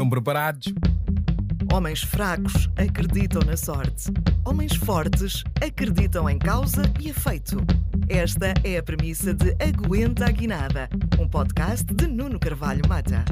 [0.00, 0.72] Estão preparados?
[1.70, 4.10] Homens fracos acreditam na sorte.
[4.46, 7.58] Homens fortes acreditam em causa e efeito.
[8.08, 13.26] Esta é a premissa de Aguenta a Guinada, um podcast de Nuno Carvalho Mata.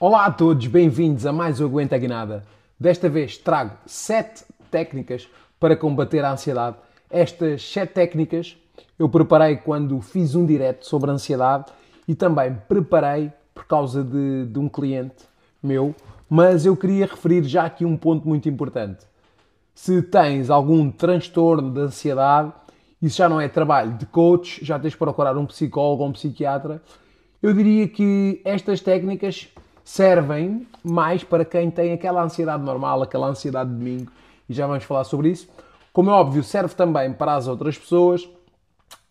[0.00, 2.42] Olá a todos, bem-vindos a mais o Aguenta a Guinada.
[2.80, 5.28] Desta vez trago sete técnicas
[5.60, 6.76] para combater a ansiedade.
[7.08, 8.56] Estas sete técnicas
[8.98, 11.66] eu preparei quando fiz um direto sobre a ansiedade
[12.08, 15.28] e também preparei por causa de, de um cliente
[15.62, 15.94] meu,
[16.28, 19.06] mas eu queria referir já aqui um ponto muito importante.
[19.74, 22.52] Se tens algum transtorno de ansiedade,
[23.00, 26.12] isso já não é trabalho de coach, já tens de procurar um psicólogo ou um
[26.12, 26.82] psiquiatra.
[27.40, 29.48] Eu diria que estas técnicas
[29.84, 34.12] servem mais para quem tem aquela ansiedade normal, aquela ansiedade de domingo,
[34.48, 35.48] e já vamos falar sobre isso.
[35.92, 38.28] Como é óbvio, serve também para as outras pessoas,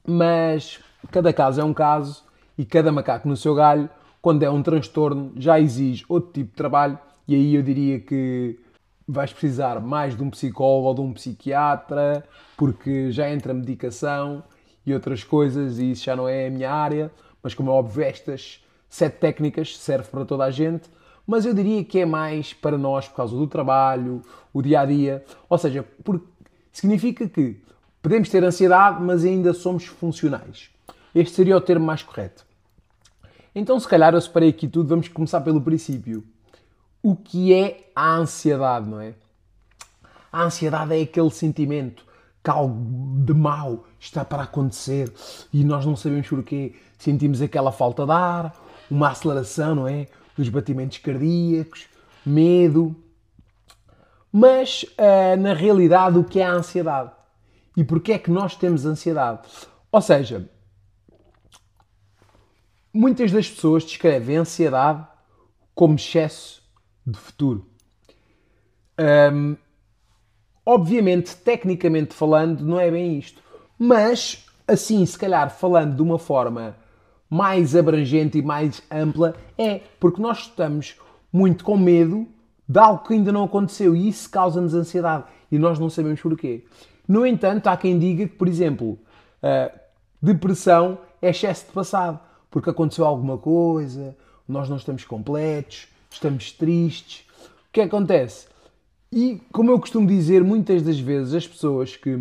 [0.05, 0.80] mas
[1.12, 2.24] cada caso é um caso
[2.58, 3.90] e cada macaco no seu galho
[4.27, 8.60] quando é um transtorno, já exige outro tipo de trabalho e aí eu diria que
[9.07, 12.26] vais precisar mais de um psicólogo ou de um psiquiatra,
[12.57, 14.43] porque já entra medicação
[14.85, 17.10] e outras coisas e isso já não é a minha área,
[17.41, 20.90] mas como é óbvio, estas sete técnicas servem para toda a gente,
[21.26, 24.21] mas eu diria que é mais para nós por causa do trabalho,
[24.52, 26.27] o dia a dia, ou seja, porque
[26.74, 27.62] significa que
[28.02, 30.70] podemos ter ansiedade, mas ainda somos funcionais.
[31.15, 32.46] Este seria o termo mais correto.
[33.60, 34.90] Então, se calhar, eu separei aqui tudo.
[34.90, 36.24] Vamos começar pelo princípio.
[37.02, 39.16] O que é a ansiedade, não é?
[40.32, 42.05] A ansiedade é aquele sentimento
[42.44, 45.12] que algo de mal está para acontecer
[45.52, 46.76] e nós não sabemos porquê.
[46.99, 48.55] Sentimos aquela falta de ar,
[48.91, 50.05] uma aceleração, não é?
[50.38, 51.88] Dos batimentos cardíacos,
[52.24, 52.96] medo.
[54.32, 57.10] Mas, uh, na realidade, o que é a ansiedade?
[57.76, 59.40] E porquê é que nós temos ansiedade?
[59.92, 60.48] Ou seja,
[62.99, 65.06] Muitas das pessoas descrevem a ansiedade
[65.75, 66.63] como excesso
[67.06, 67.63] de futuro.
[69.31, 69.56] Um,
[70.66, 73.40] obviamente, tecnicamente falando, não é bem isto.
[73.78, 76.75] Mas, assim, se calhar falando de uma forma
[77.30, 80.96] mais abrangente e mais ampla, é porque nós estamos
[81.31, 82.28] muito com medo
[82.68, 86.66] de algo que ainda não aconteceu e isso causa-nos ansiedade e nós não sabemos porquê.
[87.07, 88.97] No entanto, há quem diga que, por exemplo,
[90.19, 94.16] depressão é excesso de passado porque aconteceu alguma coisa,
[94.47, 97.25] nós não estamos completos, estamos tristes.
[97.69, 98.47] O que acontece?
[99.12, 102.18] E, como eu costumo dizer, muitas das vezes as pessoas que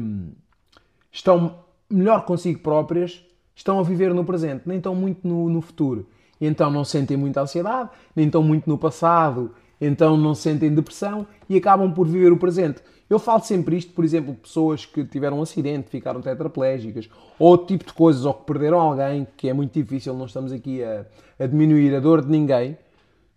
[1.10, 1.60] estão
[1.90, 6.06] melhor consigo próprias estão a viver no presente, nem estão muito no, no futuro.
[6.40, 11.56] Então não sentem muita ansiedade, nem estão muito no passado, então não sentem depressão e
[11.56, 12.82] acabam por viver o presente.
[13.08, 17.08] Eu falo sempre isto, por exemplo, pessoas que tiveram um acidente, ficaram tetraplégicas,
[17.38, 20.50] ou outro tipo de coisas, ou que perderam alguém, que é muito difícil, não estamos
[20.50, 21.06] aqui a,
[21.38, 22.76] a diminuir a dor de ninguém.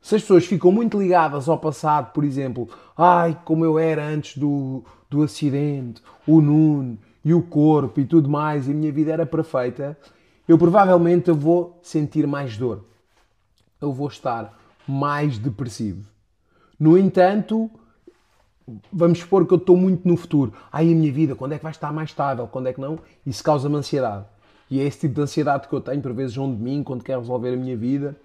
[0.02, 4.38] Se as pessoas ficam muito ligadas ao passado, por exemplo, ai, como eu era antes
[4.38, 9.12] do, do acidente, o Nuno e o corpo e tudo mais, e a minha vida
[9.12, 9.96] era perfeita,
[10.48, 12.86] eu provavelmente vou sentir mais dor.
[13.80, 16.08] Eu vou estar mais depressivo.
[16.80, 17.70] No entanto,
[18.92, 20.54] vamos supor que eu estou muito no futuro.
[20.72, 22.48] Ai, a minha vida, quando é que vai estar mais estável?
[22.48, 23.00] Quando é que não?
[23.26, 24.26] Isso causa-me ansiedade.
[24.70, 27.04] E é esse tipo de ansiedade que eu tenho, por vezes, João de mim, quando
[27.04, 28.16] quero resolver a minha vida.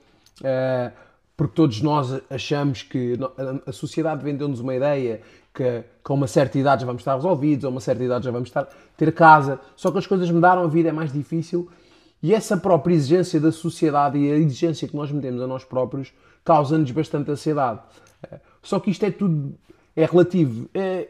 [0.41, 0.93] Uh,
[1.37, 3.19] porque todos nós achamos que
[3.67, 5.21] a sociedade vendeu-nos uma ideia
[5.53, 8.49] que com uma certa idade já vamos estar resolvidos, a uma certa idade já vamos
[8.49, 9.59] estar, ter casa.
[9.75, 11.69] Só que as coisas mudaram, a vida é mais difícil.
[12.23, 16.13] E essa própria exigência da sociedade e a exigência que nós metemos a nós próprios
[16.45, 17.81] causa-nos bastante ansiedade.
[18.25, 19.55] Uh, só que isto é tudo
[19.97, 20.69] é relativo.
[20.75, 21.09] É,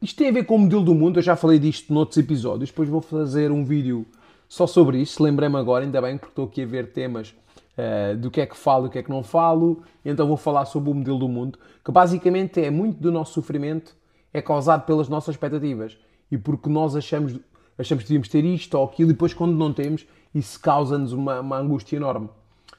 [0.00, 2.70] isto tem a ver com o modelo do mundo, eu já falei disto noutros episódios,
[2.70, 4.06] depois vou fazer um vídeo
[4.48, 7.34] só sobre isso, lembrei-me agora, ainda bem, porque estou aqui a ver temas
[7.76, 10.36] uh, do que é que falo e o que é que não falo, então vou
[10.36, 13.96] falar sobre o modelo do mundo, que basicamente é muito do nosso sofrimento
[14.32, 15.96] é causado pelas nossas expectativas
[16.30, 17.34] e porque nós achamos,
[17.76, 21.40] achamos que devíamos ter isto ou aquilo e depois quando não temos, isso causa-nos uma,
[21.40, 22.28] uma, angústia enorme.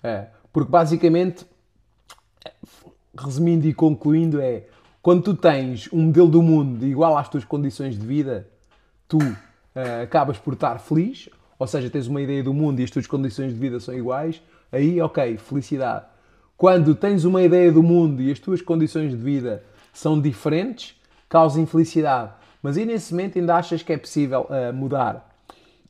[0.04, 1.46] É, porque basicamente,
[3.18, 4.66] resumindo e concluindo, é
[5.10, 8.48] quando tu tens um modelo do mundo igual às tuas condições de vida,
[9.08, 11.28] tu uh, acabas por estar feliz,
[11.58, 14.40] ou seja, tens uma ideia do mundo e as tuas condições de vida são iguais,
[14.72, 16.06] aí, ok, felicidade.
[16.56, 20.94] Quando tens uma ideia do mundo e as tuas condições de vida são diferentes,
[21.28, 22.32] causa infelicidade.
[22.62, 25.28] Mas aí nesse momento ainda achas que é possível uh, mudar.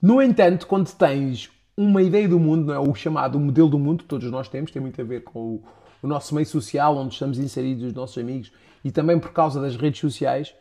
[0.01, 2.79] No entanto, quando tens uma ideia do mundo, não é?
[2.79, 5.63] o chamado modelo do mundo, que todos nós temos, tem muito a ver com o,
[6.03, 8.49] o nosso meio social, onde estamos inseridos, os nossos amigos,
[8.83, 10.53] e também por causa das redes sociais,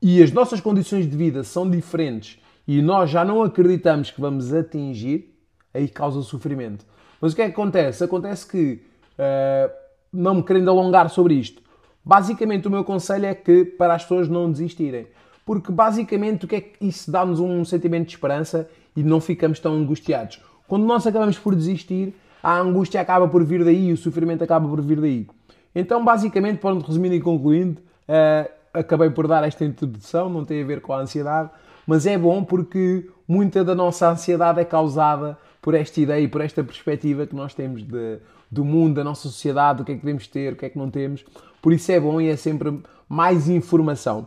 [0.00, 4.52] e as nossas condições de vida são diferentes e nós já não acreditamos que vamos
[4.52, 5.34] atingir,
[5.72, 6.84] aí causa sofrimento.
[7.20, 8.04] Mas o que é que acontece?
[8.04, 8.82] Acontece que
[9.18, 9.72] uh,
[10.12, 11.62] não me querendo alongar sobre isto,
[12.04, 15.06] basicamente o meu conselho é que para as pessoas não desistirem.
[15.44, 19.58] Porque basicamente o que é que isso dá-nos um sentimento de esperança e não ficamos
[19.58, 20.40] tão angustiados.
[20.66, 24.80] Quando nós acabamos por desistir, a angústia acaba por vir daí, o sofrimento acaba por
[24.80, 25.26] vir daí.
[25.74, 30.66] Então, basicamente, para resumir e concluindo, uh, acabei por dar esta introdução, não tem a
[30.66, 31.50] ver com a ansiedade,
[31.86, 36.40] mas é bom porque muita da nossa ansiedade é causada por esta ideia e por
[36.40, 38.18] esta perspectiva que nós temos de,
[38.50, 40.78] do mundo, da nossa sociedade, o que é que devemos ter, o que é que
[40.78, 41.24] não temos.
[41.62, 44.26] Por isso é bom e é sempre mais informação.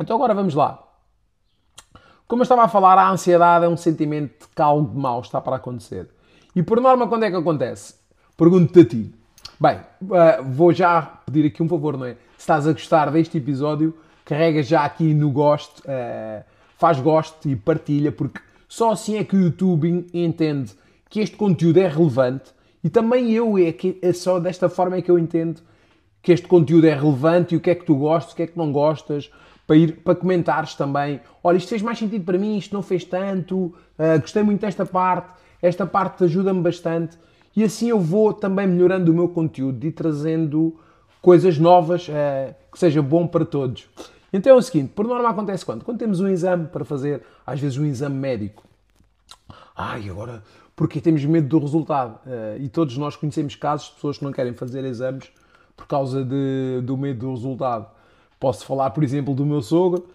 [0.00, 0.82] Então agora vamos lá.
[2.26, 5.20] Como eu estava a falar, a ansiedade é um sentimento de que algo de mal
[5.20, 6.08] está para acontecer.
[6.54, 7.94] E por norma, quando é que acontece?
[8.36, 9.17] Pergunto-te a ti.
[9.60, 12.12] Bem, uh, vou já pedir aqui um favor, não é?
[12.36, 13.92] Se estás a gostar deste episódio,
[14.24, 16.44] carrega já aqui no gosto, uh,
[16.76, 20.74] faz gosto e partilha, porque só assim é que o YouTube entende
[21.10, 22.52] que este conteúdo é relevante
[22.84, 25.60] e também eu, é, que, é só desta forma é que eu entendo
[26.22, 28.46] que este conteúdo é relevante e o que é que tu gostas, o que é
[28.46, 29.28] que não gostas,
[29.66, 31.20] para, ir, para comentares também.
[31.42, 34.86] Olha, isto fez mais sentido para mim, isto não fez tanto, uh, gostei muito desta
[34.86, 37.18] parte, esta parte ajuda-me bastante.
[37.58, 40.78] E assim eu vou também melhorando o meu conteúdo e trazendo
[41.20, 43.88] coisas novas uh, que seja bom para todos.
[44.32, 45.84] Então é o seguinte, por norma acontece quando?
[45.84, 48.62] Quando temos um exame para fazer, às vezes um exame médico.
[49.74, 50.44] Ai, agora,
[50.76, 52.20] porque temos medo do resultado.
[52.24, 55.28] Uh, e todos nós conhecemos casos de pessoas que não querem fazer exames
[55.76, 57.88] por causa de, do medo do resultado.
[58.38, 60.06] Posso falar, por exemplo, do meu sogro,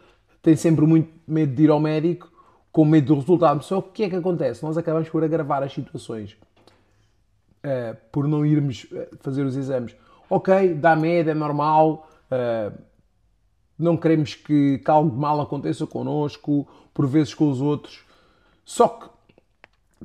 [0.41, 2.31] tem sempre muito medo de ir ao médico,
[2.71, 3.61] com medo do resultado.
[3.65, 4.63] Só o que é que acontece?
[4.63, 6.37] Nós acabamos por agravar as situações
[7.63, 9.95] uh, por não irmos eh, fazer os exames.
[10.29, 12.77] Ok, dá medo, é normal, uh,
[13.77, 18.03] não queremos que, que algo de mal aconteça connosco, por vezes com os outros.
[18.65, 19.09] Só que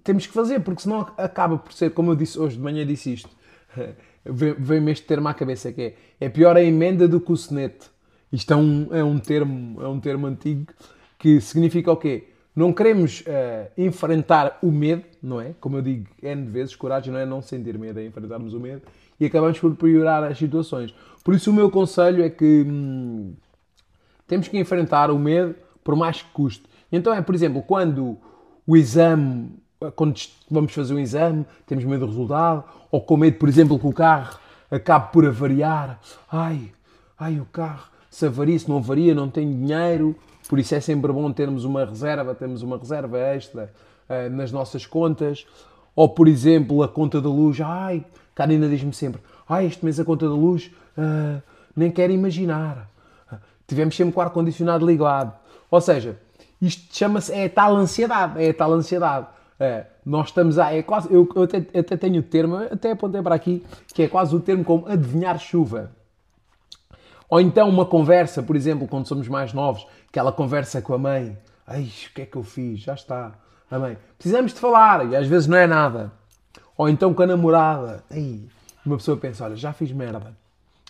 [0.03, 3.13] temos que fazer, porque senão acaba por ser, como eu disse hoje de manhã, disse
[3.13, 3.31] isto.
[4.25, 7.91] Vem-me este termo à cabeça que é, é pior a emenda do que o senete.
[8.31, 10.67] Isto é um, é um, termo, é um termo antigo
[11.19, 12.29] que significa o quê?
[12.59, 15.55] Não queremos uh, enfrentar o medo, não é?
[15.61, 18.83] Como eu digo N vezes, coragem não é não sentir medo, é enfrentarmos o medo
[19.21, 20.93] e acabamos por piorar as situações.
[21.23, 23.33] Por isso, o meu conselho é que hum,
[24.27, 26.65] temos que enfrentar o medo por mais que custe.
[26.91, 28.19] Então, é por exemplo, quando
[28.67, 29.53] o exame,
[29.95, 30.21] quando
[30.51, 33.93] vamos fazer um exame, temos medo do resultado, ou com medo, por exemplo, que o
[33.93, 34.37] carro
[34.69, 36.01] acabe por avariar.
[36.29, 36.73] Ai,
[37.17, 40.17] ai, o carro, se avaria, se não avaria, não tenho dinheiro,
[40.49, 43.71] por isso é sempre bom termos uma reserva, termos uma reserva extra
[44.09, 45.47] uh, nas nossas contas.
[45.95, 47.61] Ou, por exemplo, a conta da luz.
[47.61, 48.05] Ai,
[48.35, 51.43] Karina diz-me sempre: Ai, este mês a conta da luz uh,
[51.77, 52.89] nem quero imaginar.
[53.67, 55.35] Tivemos sempre com o ar-condicionado ligado.
[55.71, 56.19] Ou seja,
[56.63, 58.43] isto chama-se é tal ansiedade.
[58.43, 59.27] É tal ansiedade.
[59.61, 60.75] Uh, nós estamos a.
[60.75, 63.63] É quase, eu, eu até, até, tenho o termo, até apontei para aqui,
[63.93, 65.91] que é quase o termo como adivinhar chuva.
[67.29, 71.37] Ou então uma conversa, por exemplo, quando somos mais novos, aquela conversa com a mãe.
[71.67, 72.81] Ai, o que é que eu fiz?
[72.81, 73.35] Já está.
[73.71, 76.11] A mãe, precisamos de falar, e às vezes não é nada.
[76.77, 78.03] Ou então com a namorada.
[78.11, 78.41] Ai,
[78.85, 80.35] uma pessoa pensa, olha, já fiz merda.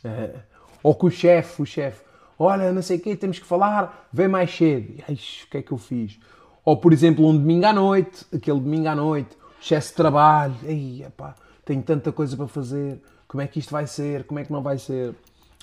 [0.83, 2.03] Ou com o chefe, o chefe.
[2.39, 5.03] Olha, não sei o quê, temos que falar, vem mais cedo.
[5.09, 6.21] Ai, o que é que eu fiz?
[6.65, 10.55] Ou, por exemplo, um domingo à noite, aquele domingo à noite, excesso de trabalho.
[10.65, 11.35] Ai, epá,
[11.65, 13.03] tenho tanta coisa para fazer.
[13.27, 14.25] Como é que isto vai ser?
[14.25, 15.15] Como é que não vai ser?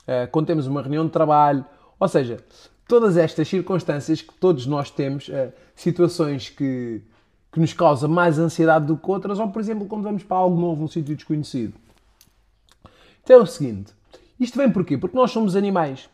[0.08, 1.66] Uh, quando temos uma reunião de trabalho.
[2.00, 2.44] Ou seja,
[2.88, 7.02] todas estas circunstâncias que todos nós temos, uh, situações que,
[7.52, 10.60] que nos causam mais ansiedade do que outras, ou por exemplo, quando vamos para algo
[10.60, 11.74] novo, um sítio desconhecido.
[13.24, 13.94] Então é o seguinte:
[14.40, 14.98] isto vem porquê?
[14.98, 16.10] Porque nós somos animais.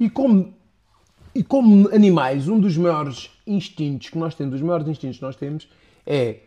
[0.00, 0.54] E como,
[1.34, 5.36] e como animais, um dos maiores instintos que nós temos, dos maiores instintos que nós
[5.36, 5.68] temos,
[6.06, 6.40] é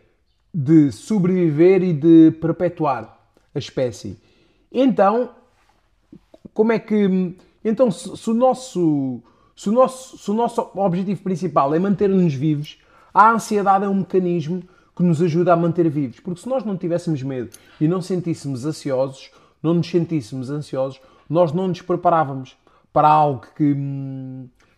[0.52, 4.18] de sobreviver e de perpetuar a espécie.
[4.72, 5.30] Então,
[6.56, 9.20] como é que então, se, se, o nosso,
[9.54, 12.78] se, o nosso, se o nosso objetivo principal é manter-nos vivos,
[13.12, 14.62] a ansiedade é um mecanismo
[14.96, 16.18] que nos ajuda a manter vivos.
[16.18, 19.30] Porque se nós não tivéssemos medo e não sentíssemos ansiosos,
[19.62, 20.98] não nos sentíssemos ansiosos,
[21.28, 22.56] nós não nos preparávamos
[22.90, 23.74] para algo que,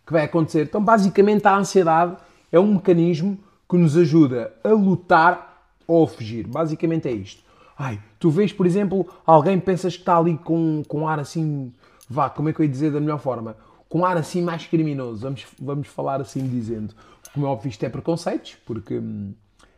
[0.05, 0.63] que vai acontecer.
[0.63, 2.17] Então, basicamente, a ansiedade
[2.51, 3.37] é um mecanismo
[3.69, 6.45] que nos ajuda a lutar ou a fugir.
[6.45, 7.41] Basicamente é isto.
[7.81, 11.73] Ai, tu vês, por exemplo, alguém pensas que está ali com, com ar assim
[12.09, 13.55] vá, como é que eu ia dizer da melhor forma?
[13.87, 16.93] Com ar assim mais criminoso, vamos, vamos falar assim dizendo.
[17.33, 19.01] Como é óbvio, isto é preconceitos, porque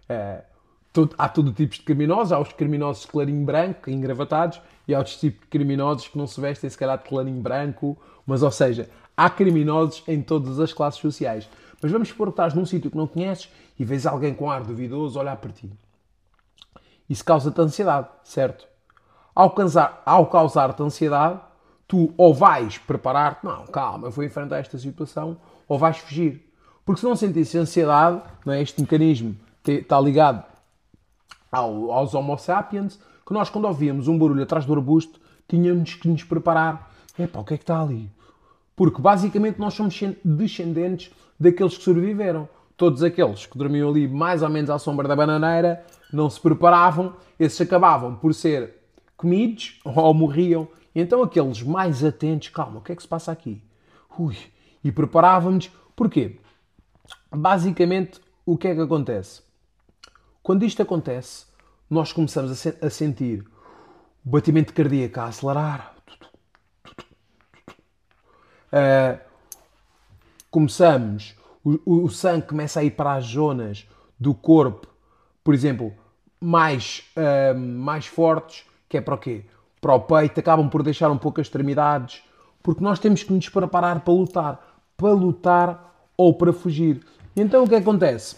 [0.10, 0.44] é,
[0.92, 2.34] todo, há todo tipo de criminosos.
[2.34, 6.26] Há os criminosos de clarinho branco, engravatados, e há outros tipos de criminosos que não
[6.26, 7.96] se vestem, se calhar, de clarinho branco.
[8.26, 11.48] Mas, ou seja, há criminosos em todas as classes sociais.
[11.80, 14.64] Mas vamos supor que estás num sítio que não conheces e vês alguém com ar
[14.64, 15.70] duvidoso olhar para ti.
[17.12, 18.66] Isso causa-te ansiedade, certo?
[19.36, 21.42] Ao, causar, ao causar-te ansiedade,
[21.86, 25.36] tu ou vais preparar-te, não, calma, eu vou enfrentar esta situação,
[25.68, 26.50] ou vais fugir.
[26.86, 28.62] Porque se não sentisse ansiedade, não é?
[28.62, 29.36] este mecanismo
[29.68, 30.46] está ligado
[31.52, 36.08] ao, aos Homo sapiens, que nós quando ouvíamos um barulho atrás do arbusto, tínhamos que
[36.08, 36.94] nos preparar.
[37.20, 38.10] Epá, o que é que está ali?
[38.74, 42.48] Porque basicamente nós somos descendentes daqueles que sobreviveram.
[42.82, 47.16] Todos aqueles que dormiam ali mais ou menos à sombra da bananeira, não se preparavam,
[47.40, 48.74] esses acabavam por ser
[49.16, 50.68] comidos ou morriam.
[50.96, 53.62] E então aqueles mais atentos, calma, o que é que se passa aqui?
[54.18, 54.36] Ui,
[54.84, 56.40] e preparávamos, porquê?
[57.32, 59.44] Basicamente, o que é que acontece?
[60.42, 61.46] Quando isto acontece,
[61.88, 63.46] nós começamos a, se a sentir
[64.26, 65.96] o batimento cardíaco a acelerar.
[68.74, 69.20] Uh,
[70.50, 73.88] começamos, o, o, sangue começa a ir para as zonas
[74.20, 74.88] do corpo,
[75.44, 75.94] por exemplo,
[76.40, 79.46] mais, uh, mais fortes, que é para o quê?
[79.80, 82.24] Para o peito, acabam por deixar um pouco as extremidades,
[82.62, 87.02] porque nós temos que nos preparar para lutar, para lutar ou para fugir.
[87.36, 88.36] Então o que acontece?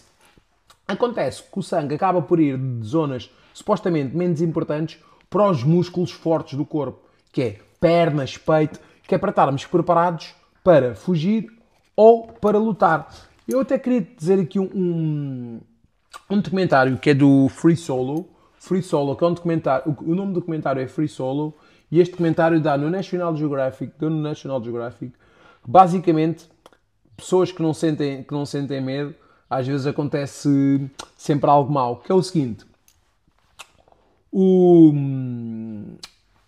[0.86, 6.10] Acontece que o sangue acaba por ir de zonas supostamente menos importantes para os músculos
[6.10, 7.00] fortes do corpo,
[7.32, 11.50] que é pernas, peito, que é para estarmos preparados para fugir
[11.96, 13.12] ou para lutar.
[13.46, 15.60] Eu até queria dizer aqui um, um,
[16.30, 20.14] um documentário que é do Free Solo, Free Solo, que é um documentário, o, o
[20.14, 21.54] nome do documentário é Free Solo,
[21.90, 25.12] e este documentário dá no National Geographic, deu no National Geographic,
[25.66, 26.48] basicamente
[27.16, 29.14] pessoas que não sentem, que não sentem medo
[29.48, 32.64] às vezes acontece sempre algo mau, que é o seguinte.
[34.32, 34.92] O,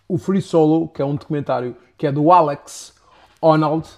[0.09, 2.95] o Free Solo, que é um documentário que é do Alex
[3.41, 3.89] Honnold,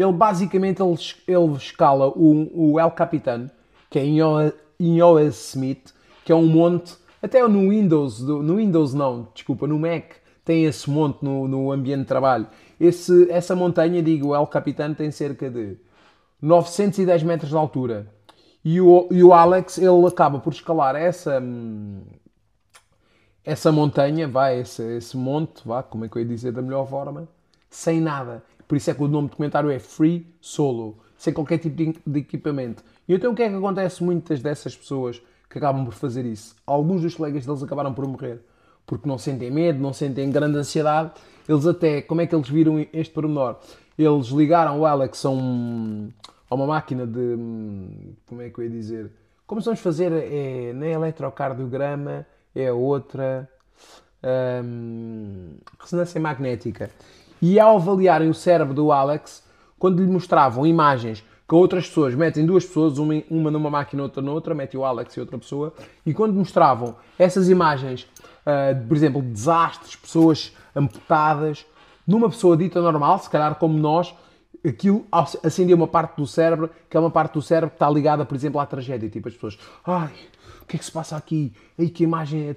[0.00, 0.96] ele basicamente ele,
[1.28, 3.50] ele escala o, o El Capitan,
[3.90, 5.50] que é O.S.
[5.50, 5.92] Smith,
[6.24, 10.12] que é um monte, até no Windows, no Windows não, desculpa, no Mac
[10.44, 12.46] tem esse monte no, no ambiente de trabalho.
[12.80, 15.76] Esse, essa montanha, digo, o El Capitan tem cerca de
[16.40, 18.06] 910 metros de altura
[18.64, 21.42] e o, e o Alex, ele acaba por escalar essa,
[23.44, 26.86] essa montanha, vai, esse, esse monte, vá, como é que eu ia dizer da melhor
[26.86, 27.28] forma,
[27.68, 28.42] sem nada.
[28.70, 31.74] Por isso é que o nome do documentário é Free Solo, sem qualquer tipo
[32.06, 32.84] de, equipamento.
[33.08, 36.54] E então o que é que acontece muitas dessas pessoas que acabam por fazer isso?
[36.64, 38.38] Alguns dos colegas deles acabaram por morrer
[38.86, 41.10] porque não sentem medo, não sentem grande ansiedade.
[41.48, 43.56] Eles até, como é que eles viram este pormenor?
[43.98, 46.12] Eles ligaram o Alex a um,
[46.48, 47.36] a uma máquina de.
[48.24, 49.10] Como é que eu ia dizer?
[49.48, 52.24] Como vamos fazer é, na eletrocardiograma,
[52.54, 53.50] é outra.
[54.62, 56.88] Hum, ressonância magnética.
[57.40, 59.42] E ao avaliarem o cérebro do Alex,
[59.78, 64.22] quando lhe mostravam imagens que outras pessoas metem duas pessoas, uma, uma numa máquina, outra
[64.22, 65.74] noutra, mete o Alex e outra pessoa,
[66.06, 68.02] e quando mostravam essas imagens,
[68.46, 71.66] uh, por exemplo, desastres, pessoas amputadas,
[72.06, 74.14] numa pessoa dita normal, se calhar como nós,
[74.64, 75.04] aquilo
[75.42, 78.34] acendia uma parte do cérebro, que é uma parte do cérebro que está ligada, por
[78.34, 79.08] exemplo, à tragédia.
[79.08, 80.12] Tipo, as pessoas, ai,
[80.62, 81.52] o que é que se passa aqui?
[81.78, 82.56] Ai, que imagem é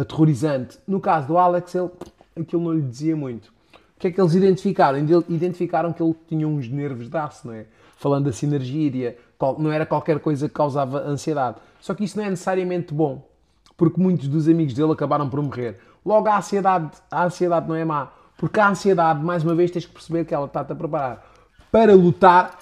[0.00, 0.78] aterrorizante.
[0.86, 1.90] No caso do Alex, ele,
[2.38, 3.52] aquilo não lhe dizia muito.
[4.00, 4.98] Que é que eles identificaram?
[5.28, 7.66] Identificaram que ele tinha uns nervos de aço, não é?
[7.98, 9.18] Falando da sinergia,
[9.58, 11.58] não era qualquer coisa que causava ansiedade.
[11.78, 13.28] Só que isso não é necessariamente bom,
[13.76, 15.78] porque muitos dos amigos dele acabaram por morrer.
[16.04, 19.84] Logo, a ansiedade, a ansiedade não é má, porque a ansiedade, mais uma vez, tens
[19.84, 21.30] que perceber que ela está-te a preparar
[21.70, 22.58] para lutar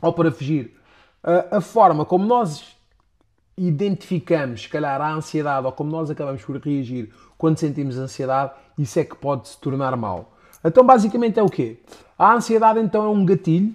[0.00, 0.76] ou para fugir.
[1.50, 2.76] A forma como nós
[3.58, 8.98] identificamos, se calhar, a ansiedade ou como nós acabamos por reagir quando sentimos ansiedade, isso
[9.00, 10.28] é que pode se tornar mal.
[10.64, 11.78] Então, basicamente, é o quê?
[12.18, 13.74] A ansiedade, então, é um gatilho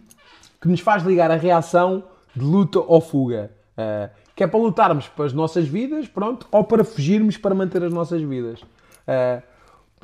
[0.62, 2.03] que nos faz ligar a reação
[2.36, 3.51] de luta ou fuga.
[3.77, 7.84] Uh, que é para lutarmos para as nossas vidas, pronto, ou para fugirmos para manter
[7.84, 8.62] as nossas vidas.
[8.62, 9.41] Uh,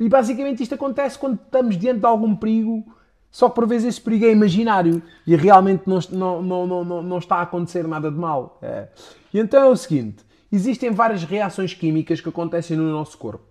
[0.00, 2.84] e basicamente isto acontece quando estamos diante de algum perigo
[3.34, 5.98] só que por vezes esse perigo é imaginário e realmente não,
[6.40, 8.60] não, não, não, não está a acontecer nada de mal.
[8.62, 8.86] É.
[9.32, 13.44] E então é o seguinte: existem várias reações químicas que acontecem no nosso corpo.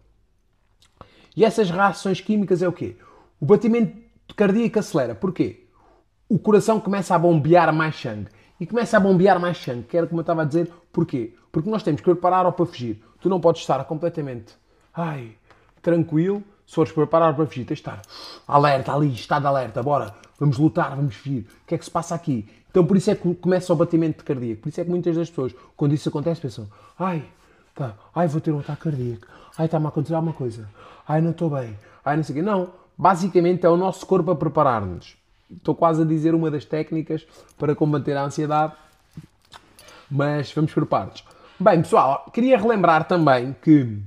[1.36, 2.96] E essas reações químicas é o quê?
[3.44, 3.94] O batimento
[4.38, 5.14] cardíaco acelera.
[5.14, 5.68] Porquê?
[6.30, 8.30] O coração começa a bombear mais sangue.
[8.58, 10.72] E começa a bombear mais sangue, que era como eu estava a dizer.
[10.94, 11.36] Porquê?
[11.52, 13.04] Porque nós temos que preparar ou para fugir.
[13.20, 14.54] Tu não podes estar completamente
[14.94, 15.32] ai,
[15.82, 18.02] tranquilo se fores preparar para fugir, tens de estar
[18.48, 21.46] alerta ali, estado alerta, bora, vamos lutar, vamos fugir.
[21.64, 22.48] O que é que se passa aqui?
[22.72, 24.62] Então por isso é que começa o batimento cardíaco.
[24.62, 27.26] Por isso é que muitas das pessoas, quando isso acontece, pensam, ai,
[27.76, 30.70] tá, ai, vou ter um ataque cardíaco, ai, está-me a acontecer alguma coisa,
[31.06, 32.42] ai, não estou bem, ai, não sei o quê.
[32.42, 35.18] Não, basicamente é o nosso corpo a preparar-nos.
[35.52, 37.26] Estou quase a dizer uma das técnicas
[37.58, 38.74] para combater a ansiedade,
[40.10, 41.24] mas vamos por partes.
[41.60, 44.00] Bem, pessoal, queria relembrar também que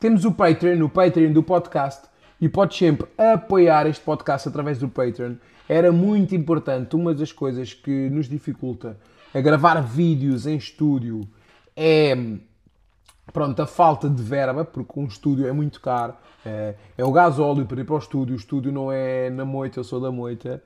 [0.00, 2.06] temos o Patreon, o Patreon do podcast,
[2.40, 5.36] e podes sempre apoiar este podcast através do Patreon.
[5.68, 6.94] Era muito importante.
[6.94, 8.98] Uma das coisas que nos dificulta
[9.32, 11.26] a gravar vídeos em estúdio
[11.74, 12.14] é
[13.32, 16.14] pronto, a falta de verba, porque um estúdio é muito caro.
[16.44, 18.34] É, é o gasóleo para ir para o estúdio.
[18.34, 20.62] O estúdio não é na Moita, eu sou da Moita.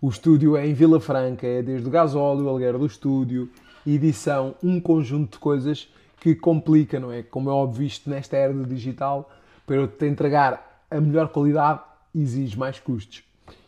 [0.00, 3.48] O estúdio é em Vila Franca, é desde o gasóleo, aluguer do estúdio,
[3.86, 5.88] edição, um conjunto de coisas
[6.20, 7.22] que complica, não é?
[7.22, 9.30] Como é óbvio, isto nesta era do digital,
[9.66, 11.80] para eu te entregar a melhor qualidade,
[12.14, 13.22] exige mais custos.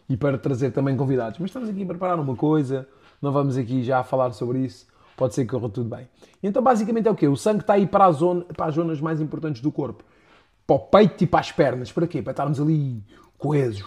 [0.08, 1.38] E para trazer também convidados.
[1.38, 2.86] Mas estamos aqui a preparar uma coisa,
[3.20, 6.08] não vamos aqui já falar sobre isso, pode ser que corra tudo bem.
[6.42, 7.26] Então, basicamente é o quê?
[7.26, 10.04] O sangue está aí para, a zona, para as zonas mais importantes do corpo.
[10.66, 11.90] Para o peito e para as pernas.
[11.90, 12.22] Para quê?
[12.22, 13.02] Para estarmos ali
[13.38, 13.84] coesos.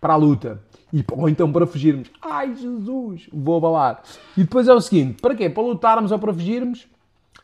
[0.00, 0.60] Para a luta.
[0.92, 2.10] E, ou então para fugirmos.
[2.20, 3.28] Ai, Jesus!
[3.32, 4.02] Vou abalar.
[4.36, 5.20] E depois é o seguinte.
[5.20, 5.48] Para quê?
[5.48, 6.88] Para lutarmos ou para fugirmos.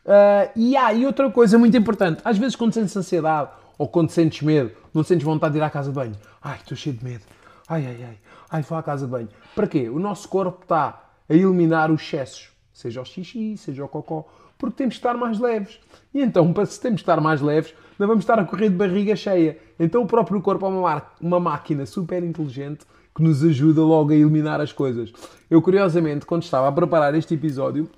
[0.05, 2.21] Uh, e há ah, e outra coisa muito importante.
[2.23, 5.69] Às vezes quando sentes ansiedade ou quando sentes medo, não sentes vontade de ir à
[5.69, 6.15] casa de banho.
[6.41, 7.23] Ai, estou cheio de medo.
[7.67, 8.17] Ai, ai, ai.
[8.49, 9.29] Ai, vou à casa de banho.
[9.55, 9.89] Para quê?
[9.89, 14.23] O nosso corpo está a eliminar os excessos seja o xixi, seja o cocó,
[14.55, 15.79] porque temos de estar mais leves.
[16.13, 19.15] E então, se temos de estar mais leves, não vamos estar a correr de barriga
[19.15, 19.57] cheia.
[19.79, 24.15] Então, o próprio corpo é uma, uma máquina super inteligente que nos ajuda logo a
[24.15, 25.11] eliminar as coisas.
[25.49, 27.89] Eu, curiosamente, quando estava a preparar este episódio,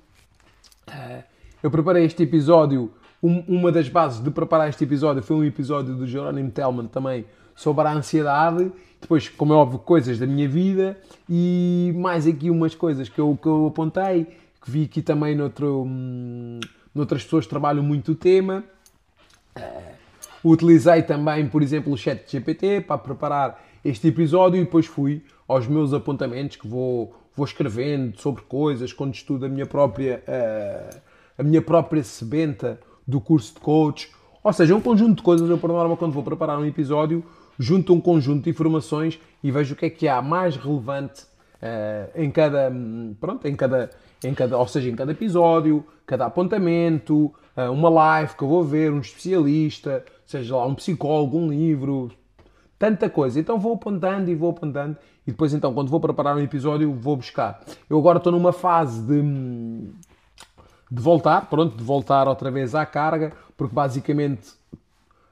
[0.90, 1.24] eh,
[1.62, 2.90] eu preparei este episódio.
[3.22, 7.86] uma das bases de preparar este episódio foi um episódio do Jerónimo Tellman também sobre
[7.86, 8.72] a ansiedade.
[8.98, 13.38] Depois, como é óbvio, coisas da minha vida e mais aqui umas coisas que eu,
[13.40, 16.60] que eu apontei que vi aqui também noutro, hum,
[16.94, 18.64] noutras pessoas que trabalham muito o tema.
[19.56, 25.24] Uh, utilizei também, por exemplo, o chat GPT para preparar este episódio e depois fui
[25.48, 31.00] aos meus apontamentos que vou, vou escrevendo sobre coisas, quando estudo a minha própria, uh,
[31.38, 34.10] a minha própria sebenta do curso de coach.
[34.42, 37.24] Ou seja, um conjunto de coisas, eu por norma, quando vou preparar um episódio,
[37.58, 41.24] junto um conjunto de informações e vejo o que é que há mais relevante
[41.62, 43.90] uh, em cada, hum, pronto, em cada,
[44.24, 48.62] em cada, ou seja, em cada episódio, cada apontamento, eh, uma live que eu vou
[48.62, 52.10] ver, um especialista, seja lá um psicólogo, um livro,
[52.78, 53.40] tanta coisa.
[53.40, 57.16] Então vou apontando e vou apontando e depois então quando vou preparar um episódio vou
[57.16, 57.60] buscar.
[57.88, 59.22] Eu agora estou numa fase de,
[60.90, 64.50] de voltar, pronto, de voltar outra vez à carga, porque basicamente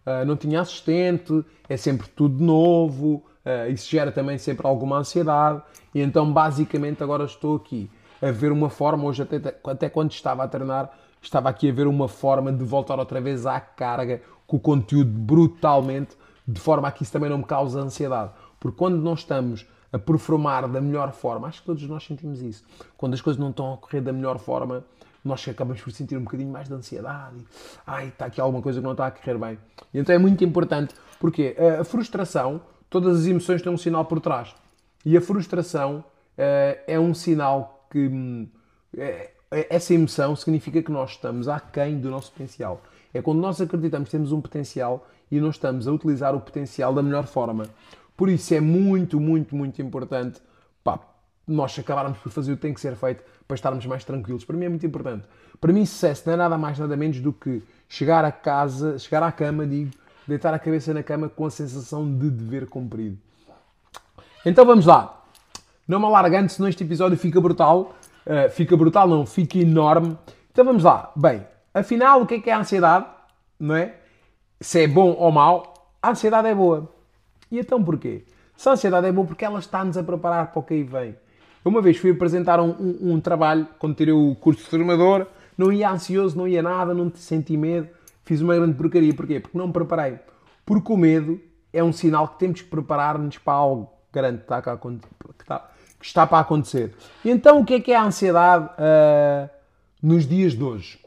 [0.07, 5.63] uh, não tinha assistente, é sempre tudo novo, uh, isso gera também sempre alguma ansiedade
[5.95, 10.45] e então basicamente agora estou aqui a ver uma forma, hoje até, até quando estava
[10.45, 10.91] a treinar,
[11.23, 15.11] estava aqui a ver uma forma de voltar outra vez à carga com o conteúdo
[15.11, 18.33] brutalmente, de forma a que isso também não me cause ansiedade.
[18.59, 22.65] Porque quando não estamos a performar da melhor forma, acho que todos nós sentimos isso.
[22.97, 24.85] Quando as coisas não estão a correr da melhor forma,
[25.25, 27.37] nós acabamos por sentir um bocadinho mais de ansiedade.
[27.87, 29.59] Ai, está aqui alguma coisa que não está a correr bem.
[29.93, 34.21] E então é muito importante, porque a frustração, todas as emoções têm um sinal por
[34.21, 34.55] trás.
[35.05, 38.49] E a frustração uh, é um sinal que hum,
[38.97, 42.83] é, é, essa emoção significa que nós estamos aquém do nosso potencial.
[43.13, 46.93] É quando nós acreditamos que temos um potencial e não estamos a utilizar o potencial
[46.93, 47.67] da melhor forma.
[48.17, 50.41] Por isso é muito, muito, muito importante
[50.83, 50.99] pá,
[51.47, 54.45] nós acabarmos por fazer o que tem que ser feito para estarmos mais tranquilos.
[54.45, 55.25] Para mim é muito importante.
[55.61, 59.23] Para mim, sucesso não é nada mais, nada menos do que chegar a casa, chegar
[59.23, 59.91] à cama, digo,
[60.27, 63.19] deitar a cabeça na cama com a sensação de dever cumprido.
[64.45, 65.18] Então vamos lá.
[65.89, 67.95] Não me alargando, senão este episódio fica brutal.
[68.27, 70.19] Uh, fica brutal, não, fica enorme.
[70.53, 71.11] Então vamos lá.
[71.17, 73.07] Bem, afinal, o que é que é a ansiedade?
[73.59, 73.95] Não é?
[74.61, 75.73] Se é bom ou mau,
[76.03, 76.93] a ansiedade é boa.
[77.51, 78.25] E então porquê?
[78.55, 81.17] Se a ansiedade é boa, porque ela está-nos a preparar para o que aí vem.
[81.65, 85.73] Uma vez fui apresentar um, um, um trabalho, quando tirei o curso de formador, não
[85.73, 87.89] ia ansioso, não ia nada, não senti medo.
[88.27, 89.15] Fiz uma grande porcaria.
[89.15, 89.41] Porquê?
[89.41, 90.19] Porque não me preparei.
[90.67, 91.41] Porque o medo
[91.73, 94.89] é um sinal que temos que preparar-nos para algo grande que está, cá, que
[95.41, 96.95] está, que está para acontecer.
[97.25, 99.51] Então, o que é que é a ansiedade uh,
[100.03, 100.99] nos dias de hoje?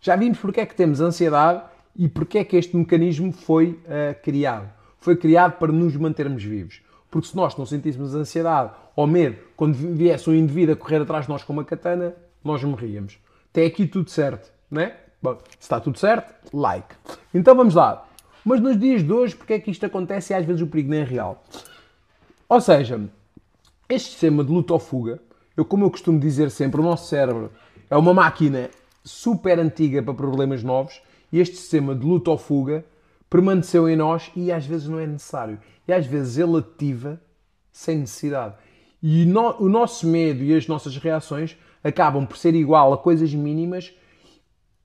[0.00, 1.62] Já vimos porque é que temos ansiedade
[1.96, 4.68] e porque é que este mecanismo foi uh, criado.
[5.00, 6.82] Foi criado para nos mantermos vivos.
[7.10, 11.26] Porque se nós não sentíssemos ansiedade ou medo quando viesse um indivíduo a correr atrás
[11.26, 13.18] de nós com uma katana, nós morríamos.
[13.50, 14.96] Até aqui tudo certo, não é?
[15.20, 16.94] Bom, se está tudo certo, like.
[17.34, 18.06] Então vamos lá.
[18.44, 20.90] Mas nos dias de hoje, porque é que isto acontece e às vezes o perigo
[20.90, 21.42] nem é real?
[22.48, 23.00] Ou seja,
[23.90, 25.20] este sistema de luta ou fuga,
[25.56, 27.50] eu como eu costumo dizer sempre, o nosso cérebro
[27.90, 28.70] é uma máquina
[29.04, 32.84] super antiga para problemas novos e este sistema de luta ou fuga
[33.28, 35.58] permaneceu em nós e às vezes não é necessário.
[35.86, 37.20] E às vezes ele ativa
[37.72, 38.54] sem necessidade.
[39.02, 43.34] E no, o nosso medo e as nossas reações acabam por ser igual a coisas
[43.34, 43.92] mínimas,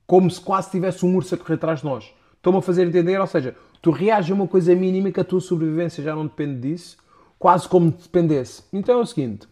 [0.08, 2.12] como se quase tivesse um urso a correr atrás de nós.
[2.36, 3.20] Estou-me a fazer entender?
[3.20, 6.62] Ou seja, tu reages a uma coisa mínima que a tua sobrevivência já não depende
[6.62, 6.98] disso,
[7.40, 8.64] quase como dependesse.
[8.72, 9.48] Então é o seguinte: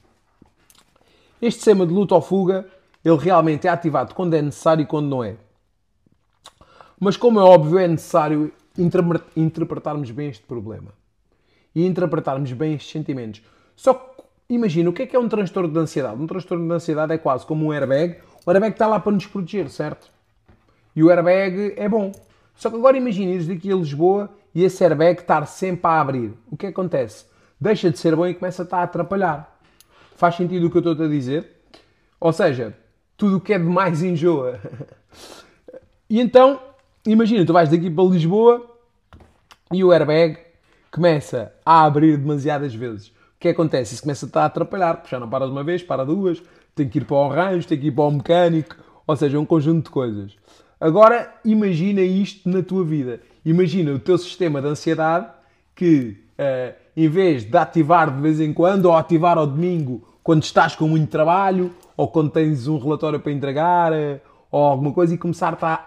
[1.41, 2.65] este sistema de luta ou fuga,
[3.03, 5.35] ele realmente é ativado quando é necessário e quando não é.
[6.99, 8.51] Mas como é óbvio, é necessário
[9.35, 10.91] interpretarmos bem este problema
[11.75, 13.41] e interpretarmos bem estes sentimentos.
[13.75, 16.21] Só que imagina, o que é que é um transtorno de ansiedade?
[16.21, 18.19] Um transtorno de ansiedade é quase como um airbag.
[18.45, 20.11] O airbag está lá para nos proteger, certo?
[20.95, 22.11] E o airbag é bom.
[22.55, 26.33] Só que agora imagina ires daqui a Lisboa e esse airbag estar sempre a abrir.
[26.51, 27.25] O que acontece?
[27.63, 29.57] Deixa de ser bom e começa a estar a atrapalhar.
[30.17, 31.49] Faz sentido o que eu estou a dizer?
[32.19, 32.75] Ou seja,
[33.15, 34.59] tudo o que é demais enjoa.
[36.09, 36.59] e então,
[37.07, 38.69] imagina, tu vais daqui para Lisboa
[39.71, 40.39] e o airbag
[40.91, 43.07] começa a abrir demasiadas vezes.
[43.07, 43.93] O que acontece?
[43.93, 46.43] Isso começa a atrapalhar, porque já não para de uma vez, para duas,
[46.75, 48.75] tem que ir para o arranjo, tem que ir para o mecânico,
[49.07, 50.35] ou seja, um conjunto de coisas.
[50.81, 53.21] Agora, imagina isto na tua vida.
[53.45, 55.27] Imagina o teu sistema de ansiedade
[55.73, 60.43] que, uh, em vez de ativar de vez em quando, ou ativar ao domingo, quando
[60.43, 64.19] estás com muito trabalho, ou quando tens um relatório para entregar, uh,
[64.51, 65.83] ou alguma coisa, e começar-te a,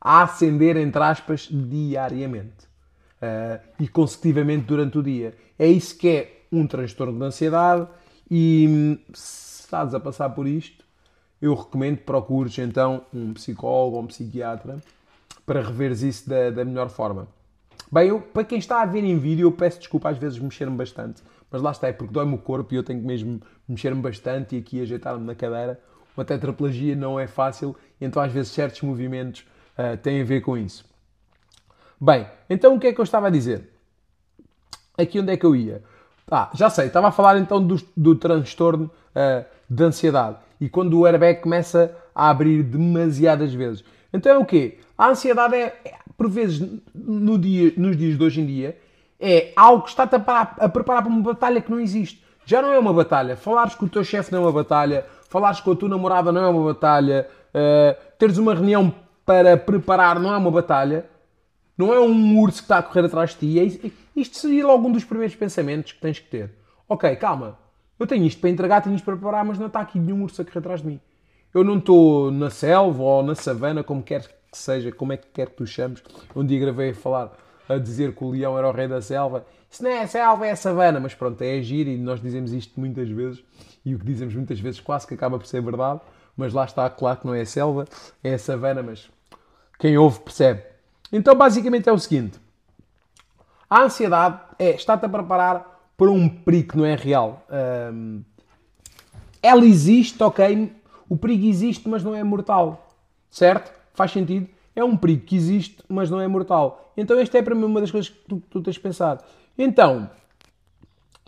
[0.00, 2.64] a acender, entre aspas, diariamente
[3.22, 5.34] uh, e consecutivamente durante o dia.
[5.58, 7.86] É isso que é um transtorno de ansiedade
[8.30, 10.84] e hum, se estás a passar por isto,
[11.40, 14.76] eu recomendo que procures então um psicólogo ou um psiquiatra
[15.46, 17.26] para reveres isso da, da melhor forma.
[17.92, 20.74] Bem, eu, para quem está a ver em vídeo, eu peço desculpa às vezes mexer-me
[20.74, 24.00] bastante, mas lá está, é porque dói-me o corpo e eu tenho que mesmo mexer-me
[24.00, 25.78] bastante e aqui ajeitar-me na cadeira.
[26.16, 29.44] Uma tetraplegia não é fácil, então às vezes certos movimentos
[29.76, 30.86] uh, têm a ver com isso.
[32.00, 33.68] Bem, então o que é que eu estava a dizer?
[34.96, 35.82] Aqui onde é que eu ia?
[36.30, 40.98] Ah, já sei, estava a falar então do, do transtorno uh, de ansiedade e quando
[40.98, 43.84] o airbag começa a abrir demasiadas vezes.
[44.10, 44.78] Então é o quê?
[44.96, 45.78] A ansiedade é,
[46.22, 48.78] por vezes, no dia, nos dias de hoje em dia,
[49.18, 52.22] é algo que está-te a, a, preparar para uma batalha que não existe.
[52.46, 53.36] Já não é uma batalha.
[53.36, 55.04] Falares com o teu chefe não é uma batalha.
[55.28, 57.28] Falares com a tua namorada não é uma batalha.
[57.48, 58.94] Uh, teres uma reunião
[59.26, 61.06] para preparar não é uma batalha.
[61.76, 63.58] Não é um urso que está a correr atrás de ti.
[63.58, 66.52] É isto seria logo um dos primeiros pensamentos que tens que ter.
[66.88, 67.58] Ok, calma.
[67.98, 70.40] Eu tenho isto para entregar, tenho isto para preparar, mas não está aqui nenhum urso
[70.40, 71.00] a correr atrás de mim.
[71.52, 75.26] Eu não estou na selva ou na savana, como quer que seja, como é que
[75.32, 76.02] quer que tu chames.
[76.36, 77.32] Um dia gravei a falar,
[77.66, 79.46] a dizer que o leão era o rei da selva.
[79.70, 81.00] Isso não é selva, é savana.
[81.00, 83.42] Mas pronto, é agir e nós dizemos isto muitas vezes.
[83.82, 86.00] E o que dizemos muitas vezes quase que acaba por ser verdade.
[86.36, 87.86] Mas lá está, claro que não é selva,
[88.22, 89.10] é savana, mas
[89.78, 90.62] quem ouve percebe.
[91.10, 92.38] Então, basicamente é o seguinte:
[93.68, 97.46] a ansiedade é está-te a preparar para um perigo que não é real.
[97.92, 98.22] Um,
[99.42, 100.72] ela existe, ok,
[101.08, 102.88] o perigo existe, mas não é mortal,
[103.30, 103.81] certo?
[103.94, 104.48] Faz sentido?
[104.74, 106.92] É um perigo que existe, mas não é mortal.
[106.96, 109.18] Então, esta é para mim uma das coisas que tu, tu tens de pensar.
[109.56, 110.10] Então,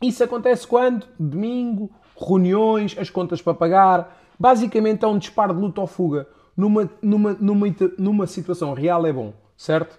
[0.03, 1.07] isso acontece quando?
[1.18, 4.18] Domingo, reuniões, as contas para pagar.
[4.38, 6.27] Basicamente é um disparo de luta ou fuga.
[6.57, 7.66] Numa, numa, numa,
[7.98, 9.98] numa situação real é bom certo?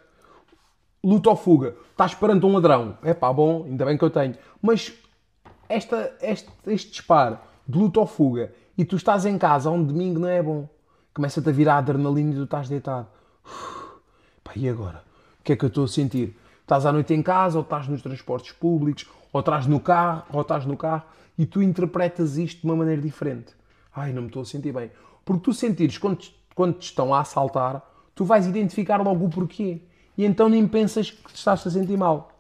[1.04, 1.76] Luta ou fuga.
[1.92, 2.98] Estás perante um ladrão.
[3.04, 4.36] É pá, bom, ainda bem que eu tenho.
[4.62, 4.94] Mas
[5.70, 10.20] esta, este, este disparo de luta ou fuga e tu estás em casa um domingo
[10.20, 10.68] não é bom.
[11.16, 13.08] Começa-te a virar a adrenalina e tu estás deitado.
[14.44, 15.02] Pá, e agora?
[15.40, 16.38] O que é que eu estou a sentir?
[16.60, 20.42] Estás à noite em casa, ou estás nos transportes públicos, ou estás no carro, ou
[20.42, 21.04] estás no carro,
[21.38, 23.54] e tu interpretas isto de uma maneira diferente.
[23.96, 24.92] Ai, não me estou a sentir bem.
[25.24, 26.20] Porque tu sentires quando,
[26.54, 27.82] quando te estão a assaltar,
[28.14, 29.84] tu vais identificar logo o porquê.
[30.18, 32.34] E então nem pensas que te estás a sentir mal.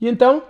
[0.00, 0.40] E então,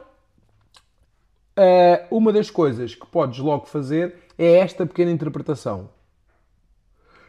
[1.57, 5.94] eh, uma das coisas que podes logo fazer é esta pequena interpretação.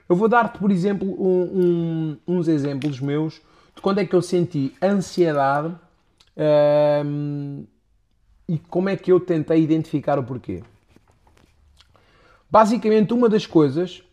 [0.08, 3.42] Eu vou dar-te, por exemplo, um, um, uns exemplos meus
[3.76, 5.76] de quando é que eu senti ansiedade
[6.38, 7.64] ehm,
[8.48, 10.64] e como é que eu tentei identificar o porquê.
[12.50, 14.04] Basicamente, uma das coisas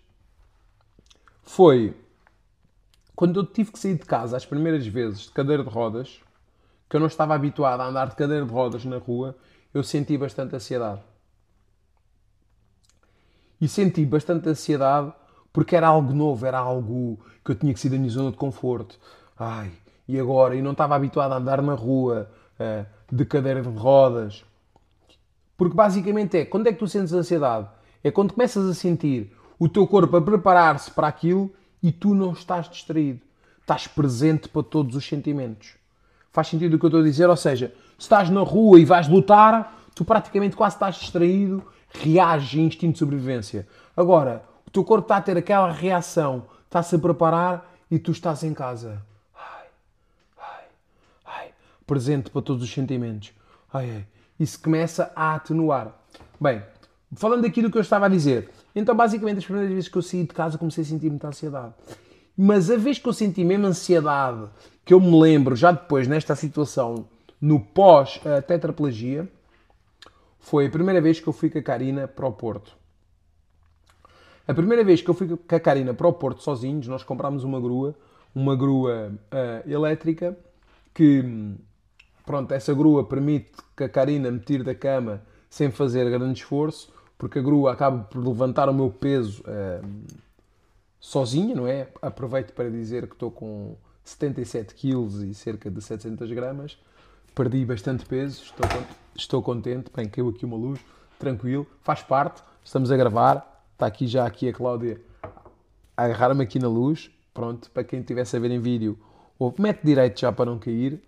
[1.43, 1.95] foi
[3.15, 6.21] quando eu tive que sair de casa as primeiras vezes de cadeira de rodas,
[6.89, 9.37] que eu não estava habituado a andar de cadeira de rodas na rua,
[9.73, 11.01] eu senti bastante ansiedade.
[13.61, 15.13] E senti bastante ansiedade
[15.53, 18.37] porque era algo novo, era algo que eu tinha que sair da minha zona de
[18.37, 18.99] conforto.
[19.39, 19.71] Ai,
[20.09, 20.55] e agora?
[20.55, 24.45] E não estava habituado a andar na rua uh, de cadeira de rodas.
[25.57, 27.69] Porque basicamente é, quando é que tu sentes ansiedade?
[28.03, 32.33] É quando começas a sentir o teu corpo a preparar-se para aquilo e tu não
[32.33, 33.21] estás distraído.
[33.61, 35.75] Estás presente para todos os sentimentos.
[36.33, 37.29] Faz sentido o que eu estou a dizer?
[37.29, 42.55] Ou seja, se estás na rua e vais lutar, tu praticamente quase estás distraído, reages
[42.59, 43.69] em instinto de sobrevivência.
[43.97, 48.55] Agora, teu corpo está a ter aquela reação, está-se a preparar e tu estás em
[48.55, 49.03] casa.
[51.25, 51.51] Ai,
[51.87, 53.33] presente para todos os sentimentos.
[53.73, 54.07] Ai, ai.
[54.41, 55.95] Isso começa a atenuar.
[56.41, 56.63] Bem,
[57.15, 60.03] falando aqui do que eu estava a dizer, então basicamente as primeiras vezes que eu
[60.03, 61.75] saí de casa comecei a sentir muita ansiedade.
[62.37, 64.49] Mas a vez que eu senti mesmo ansiedade,
[64.85, 67.07] que eu me lembro já depois nesta situação,
[67.39, 69.29] no pós-tetraplegia,
[70.41, 72.82] foi a primeira vez que eu fui com a Karina para o Porto.
[74.47, 77.45] A primeira vez que eu fui com a Karina para o Porto sozinhos, nós comprámos
[77.45, 77.95] uma grua,
[78.35, 80.37] uma grua uh, elétrica,
[80.93, 81.55] que,
[82.27, 86.93] pronto, essa grua permite que a Karina me tire da cama sem fazer grande esforço,
[87.17, 89.87] porque a grua acaba por levantar o meu peso uh,
[90.99, 91.89] sozinha, não é?
[92.01, 96.79] Aproveito para dizer que estou com 77 kg e cerca de 700 gramas.
[97.35, 98.67] Perdi bastante peso, estou,
[99.15, 99.91] estou contente.
[99.95, 100.81] Bem, caiu aqui uma luz,
[101.19, 102.43] tranquilo, faz parte.
[102.65, 105.01] Estamos a gravar, está aqui já aqui a Cláudia
[105.97, 107.11] a agarrar-me aqui na luz.
[107.35, 108.99] Pronto, para quem estivesse a ver em vídeo,
[109.59, 111.03] mete direito já para não cair.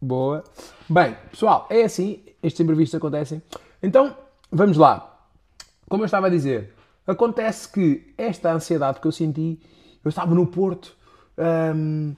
[0.00, 0.44] Boa.
[0.88, 3.42] Bem, pessoal, é assim, estes imprevistos acontecem.
[3.82, 4.16] Então,
[4.50, 5.26] vamos lá.
[5.88, 6.74] Como eu estava a dizer,
[7.06, 9.60] acontece que esta ansiedade que eu senti,
[10.04, 10.96] eu estava no Porto.
[11.74, 12.14] Hum,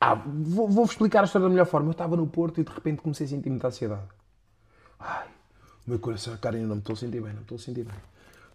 [0.00, 1.88] ah, vou-vos vou explicar a história da melhor forma.
[1.88, 4.08] Eu estava no Porto e de repente comecei a sentir muita ansiedade.
[4.98, 5.28] Ai,
[5.86, 7.84] meu coração, cara, ainda não me estou a sentir bem, não me estou a sentir
[7.84, 7.96] bem.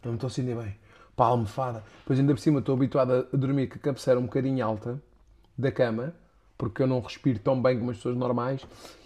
[0.05, 0.77] Não me estou a sentir bem.
[1.15, 1.83] Pá, almofada.
[1.99, 5.01] Depois ainda por cima estou habituado a dormir com a cabeceira um bocadinho alta
[5.57, 6.13] da cama,
[6.57, 8.61] porque eu não respiro tão bem como as pessoas normais.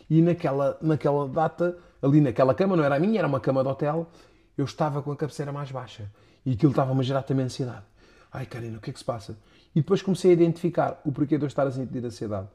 [0.09, 3.69] E naquela, naquela data, ali naquela cama, não era a minha, era uma cama de
[3.69, 4.07] hotel,
[4.57, 6.12] eu estava com a cabeceira mais baixa.
[6.45, 7.83] E aquilo estava-me a gerar também ansiedade.
[8.31, 9.38] Ai, Karina, o que é que se passa?
[9.73, 12.47] E depois comecei a identificar o porquê de eu estar a sentir ansiedade.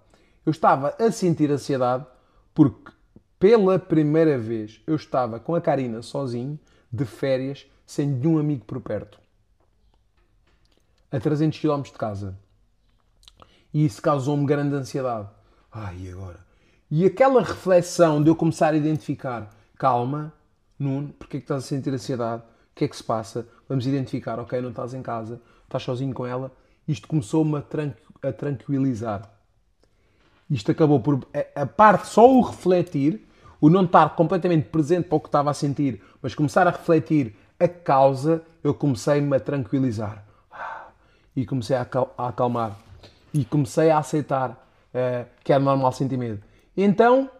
[0.45, 2.05] Eu estava a sentir ansiedade
[2.53, 2.93] porque,
[3.39, 6.59] pela primeira vez, eu estava com a Karina sozinho,
[6.93, 9.21] de férias, sem nenhum amigo por perto.
[11.11, 12.39] A 300 km de casa.
[13.73, 15.29] E isso causou-me grande ansiedade.
[15.73, 16.39] Ai, e agora?
[16.91, 20.33] E aquela reflexão de eu começar a identificar, calma,
[20.79, 22.43] Nuno, porque é que estás a sentir ansiedade?
[22.43, 23.49] O que é que se passa?
[23.69, 26.53] Vamos identificar, ok, não estás em casa, estás sozinho com ela.
[26.87, 29.31] Isto começou-me a, tranqu a tranquilizar.
[30.51, 31.27] Isto acabou por.
[31.55, 33.27] A parte, só o refletir,
[33.61, 37.35] o não estar completamente presente para o que estava a sentir, mas começar a refletir
[37.59, 40.25] a causa, eu comecei-me a tranquilizar.
[41.37, 41.87] E comecei a
[42.19, 42.77] acalmar.
[43.33, 46.43] E comecei a aceitar uh, que é normal sentir medo.
[46.77, 47.31] Então,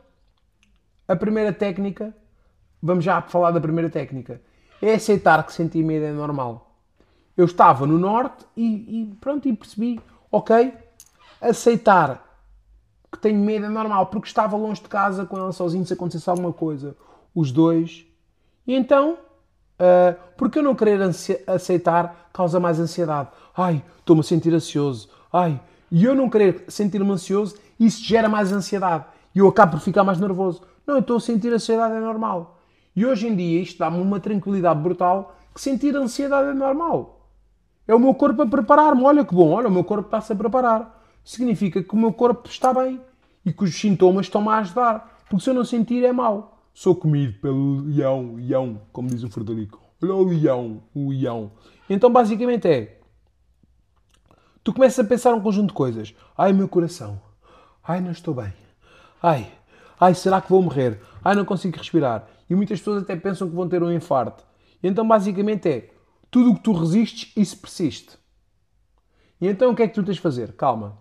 [1.07, 2.15] a primeira técnica,
[2.83, 4.41] vamos já falar da primeira técnica,
[4.81, 6.73] é aceitar que sentir medo é normal.
[7.37, 10.01] Eu estava no norte e, e pronto, e percebi,
[10.31, 10.73] ok,
[11.41, 12.25] aceitar
[13.11, 16.29] que tenho medo é normal, porque estava longe de casa com ela sozinho, se acontecesse
[16.29, 16.97] alguma coisa,
[17.35, 18.05] os dois.
[18.67, 19.19] E então,
[19.79, 21.01] uh, porque eu não querer
[21.47, 23.29] aceitar causa mais ansiedade.
[23.57, 25.09] Ai, estou-me a sentir ansioso.
[25.33, 25.61] Ai,
[25.91, 30.05] e eu não querer sentir-me ansioso, isso gera mais ansiedade e eu acabo por ficar
[30.05, 30.63] mais nervoso.
[30.87, 32.61] Não, eu estou a sentir ansiedade é normal.
[32.95, 37.29] E hoje em dia isto dá-me uma tranquilidade brutal que sentir ansiedade é normal.
[37.87, 39.03] É o meu corpo a preparar-me.
[39.03, 41.03] Olha que bom, olha, o meu corpo está-se a preparar.
[41.25, 43.01] Significa que o meu corpo está bem
[43.45, 45.21] e que os sintomas estão-me a ajudar.
[45.29, 46.54] Porque se eu não sentir é mau.
[46.75, 49.81] Sou comido pelo leão, leão, como diz o Frederico.
[50.03, 51.53] Olha o leão, o leão.
[51.89, 53.01] Então basicamente é.
[54.65, 56.15] Tu começas a pensar um conjunto de coisas.
[56.37, 57.21] Ai, meu coração.
[57.81, 58.53] Ai, não estou bem.
[59.23, 59.53] Ai,
[60.01, 61.01] ai, será que vou morrer?
[61.23, 62.27] Ai, não consigo respirar.
[62.51, 64.45] E muitas pessoas até pensam que vão ter um infarto.
[64.83, 65.91] Então, basicamente, é
[66.29, 68.19] tudo o que tu resistes, isso persiste.
[69.41, 70.55] E então, o que é que tu tens de fazer?
[70.55, 70.99] Calma.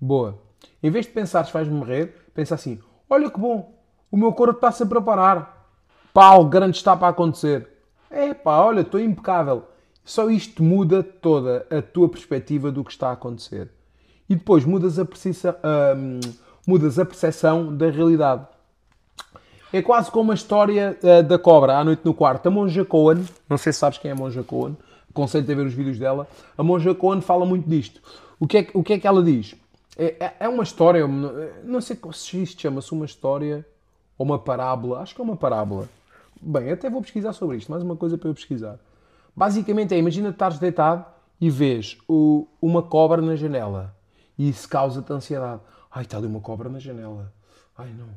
[0.00, 0.40] Boa.
[0.80, 3.79] Em vez de pensares que vais morrer, pensa assim: olha que bom,
[4.10, 5.68] o meu corpo está-se a preparar.
[6.14, 7.68] Algo grande está para acontecer.
[8.10, 9.64] É pá, olha, estou impecável.
[10.04, 13.70] Só isto muda toda a tua perspectiva do que está a acontecer.
[14.28, 15.54] E depois mudas a precisão.
[15.96, 16.20] Hum,
[16.66, 18.46] mudas a percepção da realidade.
[19.72, 22.46] É quase como a história uh, da cobra à noite no quarto.
[22.46, 24.76] A Monja Cohen, não sei se sabes quem é a Monja Cohen,
[25.08, 26.28] aconselho a ver os vídeos dela.
[26.58, 28.00] A Monja Cohen fala muito disto.
[28.38, 29.54] O que é, o que, é que ela diz?
[29.96, 33.66] É, é, é uma história, não sei se isto chama-se uma história
[34.20, 35.00] ou uma parábola.
[35.00, 35.88] Acho que é uma parábola.
[36.42, 38.78] Bem, até vou pesquisar sobre isto, mais uma coisa para eu pesquisar.
[39.34, 41.06] Basicamente é, imagina estares deitado
[41.40, 43.94] e vês o, uma cobra na janela
[44.36, 45.62] e isso causa-te ansiedade.
[45.90, 47.32] Ai, está ali uma cobra na janela.
[47.78, 48.08] Ai, não.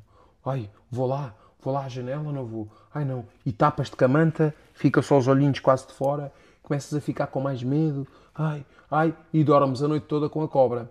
[0.46, 1.34] Ai, vou lá.
[1.62, 2.68] Vou lá à janela, não vou.
[2.94, 3.24] Ai, não.
[3.46, 7.28] E tapas-te com a manta, fica só os olhinhos quase de fora, começas a ficar
[7.28, 8.06] com mais medo.
[8.36, 10.90] Ai, ai, e dormes a noite toda com a cobra.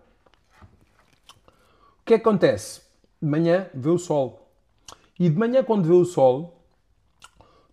[2.01, 2.81] O que é que acontece?
[3.21, 4.42] De manhã vê o sol.
[5.19, 6.65] E de manhã, quando vê o sol,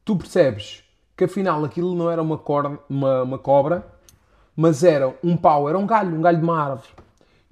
[0.04, 0.84] tu percebes
[1.16, 3.86] que afinal aquilo não era uma, cor, uma, uma cobra,
[4.56, 6.90] mas era um pau, era um galho, um galho de uma árvore.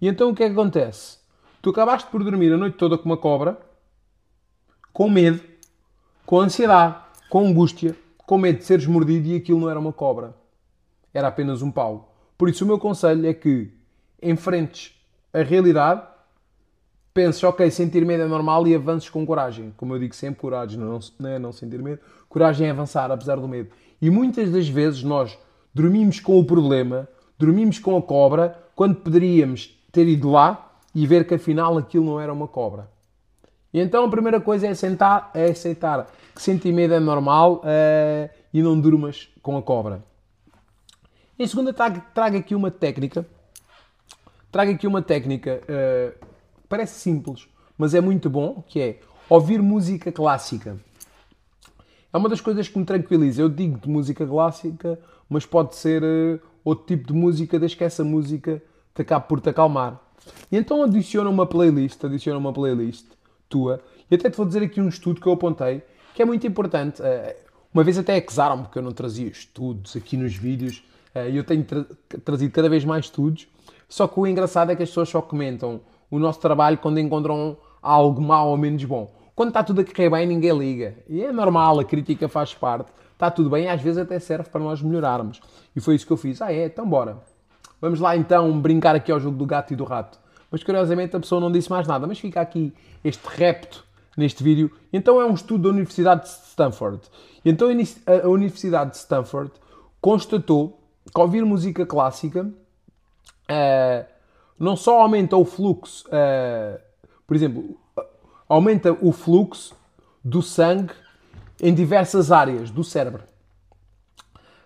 [0.01, 1.17] E então o que é que acontece?
[1.61, 3.59] Tu acabaste por dormir a noite toda com uma cobra,
[4.93, 5.41] com medo,
[6.25, 6.95] com ansiedade,
[7.29, 7.95] com angústia,
[8.25, 10.35] com medo de seres mordido e aquilo não era uma cobra.
[11.13, 12.15] Era apenas um pau.
[12.37, 13.71] Por isso, o meu conselho é que
[14.21, 14.93] enfrentes
[15.33, 16.07] a realidade,
[17.17, 19.73] penses, ok, sentir medo é normal e avances com coragem.
[19.75, 21.99] Como eu digo sempre, coragem não, não é não sentir medo,
[22.29, 23.71] coragem é avançar apesar do medo.
[23.99, 25.35] E muitas das vezes nós
[25.73, 31.25] dormimos com o problema, dormimos com a cobra, quando poderíamos ter ido lá e ver
[31.25, 32.87] que afinal aquilo não era uma cobra.
[33.73, 38.29] E então a primeira coisa é, sentar, é aceitar que sentir medo é normal uh,
[38.53, 40.03] e não durmas com a cobra.
[41.39, 43.25] Em segunda, trago, aqui uma técnica.
[44.51, 46.36] Trago aqui uma técnica, uh,
[46.67, 48.99] parece simples, mas é muito bom, que é
[49.29, 50.77] ouvir música clássica.
[52.11, 53.41] É uma das coisas que me tranquiliza.
[53.41, 54.99] Eu digo de música clássica,
[55.29, 58.61] mas pode ser uh, outro tipo de música, desde que essa música
[58.95, 60.01] te acabe por te acalmar.
[60.51, 63.05] E então adiciona uma playlist, adiciona uma playlist
[63.49, 63.81] tua.
[64.09, 65.83] E até te vou dizer aqui um estudo que eu apontei,
[66.15, 67.01] que é muito importante.
[67.01, 67.35] Uh,
[67.73, 70.83] uma vez até acusaram-me porque eu não trazia estudos aqui nos vídeos.
[71.13, 71.85] Uh, e eu tenho tra
[72.23, 73.47] trazido cada vez mais estudos.
[73.89, 77.57] Só que o engraçado é que as pessoas só comentam o nosso trabalho quando encontram
[77.81, 79.11] algo mau ou menos bom.
[79.35, 80.97] Quando está tudo a correr bem, ninguém liga.
[81.07, 82.91] E é normal, a crítica faz parte.
[83.13, 85.41] Está tudo bem, às vezes até serve para nós melhorarmos.
[85.75, 86.41] E foi isso que eu fiz.
[86.41, 86.65] Ah, é?
[86.65, 87.17] Então bora.
[87.79, 90.19] Vamos lá então brincar aqui ao jogo do gato e do rato.
[90.49, 92.07] Mas curiosamente a pessoa não disse mais nada.
[92.07, 93.83] Mas fica aqui este repto
[94.15, 94.71] neste vídeo.
[94.91, 97.01] Então é um estudo da Universidade de Stanford.
[97.45, 99.51] Então a Universidade de Stanford
[100.01, 100.79] constatou
[101.13, 104.05] que ouvir música clássica uh,
[104.59, 106.79] não só aumenta o fluxo, uh,
[107.25, 107.77] por exemplo,
[108.47, 109.75] aumenta o fluxo
[110.23, 110.93] do sangue
[111.61, 113.23] em diversas áreas do cérebro,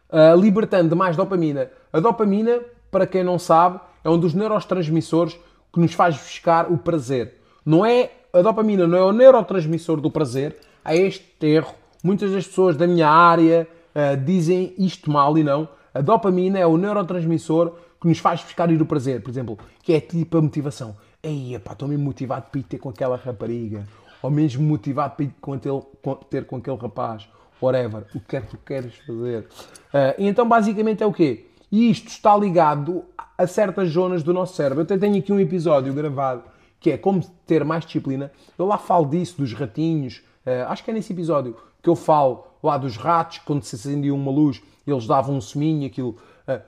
[0.10, 1.71] uh, libertando mais dopamina.
[1.91, 5.38] A dopamina, para quem não sabe, é um dos neurotransmissores
[5.73, 7.39] que nos faz buscar o prazer.
[7.65, 10.58] Não é a dopamina, não é o neurotransmissor do prazer.
[10.84, 11.75] Há este erro.
[12.04, 15.67] Muitas das pessoas da minha área uh, dizem isto mal e não.
[15.93, 19.93] A dopamina é o neurotransmissor que nos faz buscar ir o prazer, por exemplo, que
[19.93, 20.97] é tipo a motivação.
[21.21, 23.87] Ei, pá, estou mesmo motivado para ir ter com aquela rapariga,
[24.23, 25.81] ou mesmo motivado para ir com aquele,
[26.27, 27.29] ter com aquele rapaz,
[27.61, 29.41] whatever, o que é que tu queres fazer.
[29.43, 31.45] Uh, então, basicamente, é o quê?
[31.71, 33.05] E isto está ligado
[33.37, 34.79] a certas zonas do nosso cérebro.
[34.79, 36.43] Eu até tenho aqui um episódio gravado
[36.79, 38.31] que é como ter mais disciplina.
[38.57, 40.23] Eu lá falo disso, dos ratinhos.
[40.43, 44.13] Uh, acho que é nesse episódio que eu falo lá dos ratos, quando se acendia
[44.13, 46.17] uma luz, eles davam um seminho, aquilo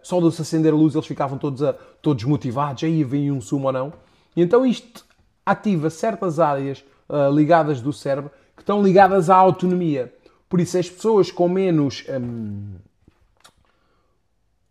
[0.01, 3.41] só de se acender a luz eles ficavam todos, a, todos motivados, aí vem um
[3.41, 3.93] sumo ou não.
[4.36, 5.05] E então isto
[5.45, 10.13] ativa certas áreas uh, ligadas do cérebro que estão ligadas à autonomia.
[10.47, 12.03] Por isso, as pessoas com menos.
[12.09, 12.75] Um,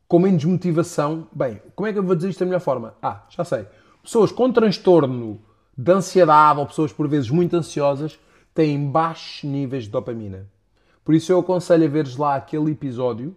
[0.07, 1.27] com menos motivação.
[1.33, 2.95] Bem, como é que eu vou dizer isto da melhor forma?
[3.03, 3.67] Ah, já sei.
[4.03, 5.41] Pessoas com transtorno
[5.77, 8.19] de ansiedade ou pessoas por vezes muito ansiosas
[8.55, 10.47] têm baixos níveis de dopamina.
[11.05, 13.35] Por isso eu aconselho a veres lá aquele episódio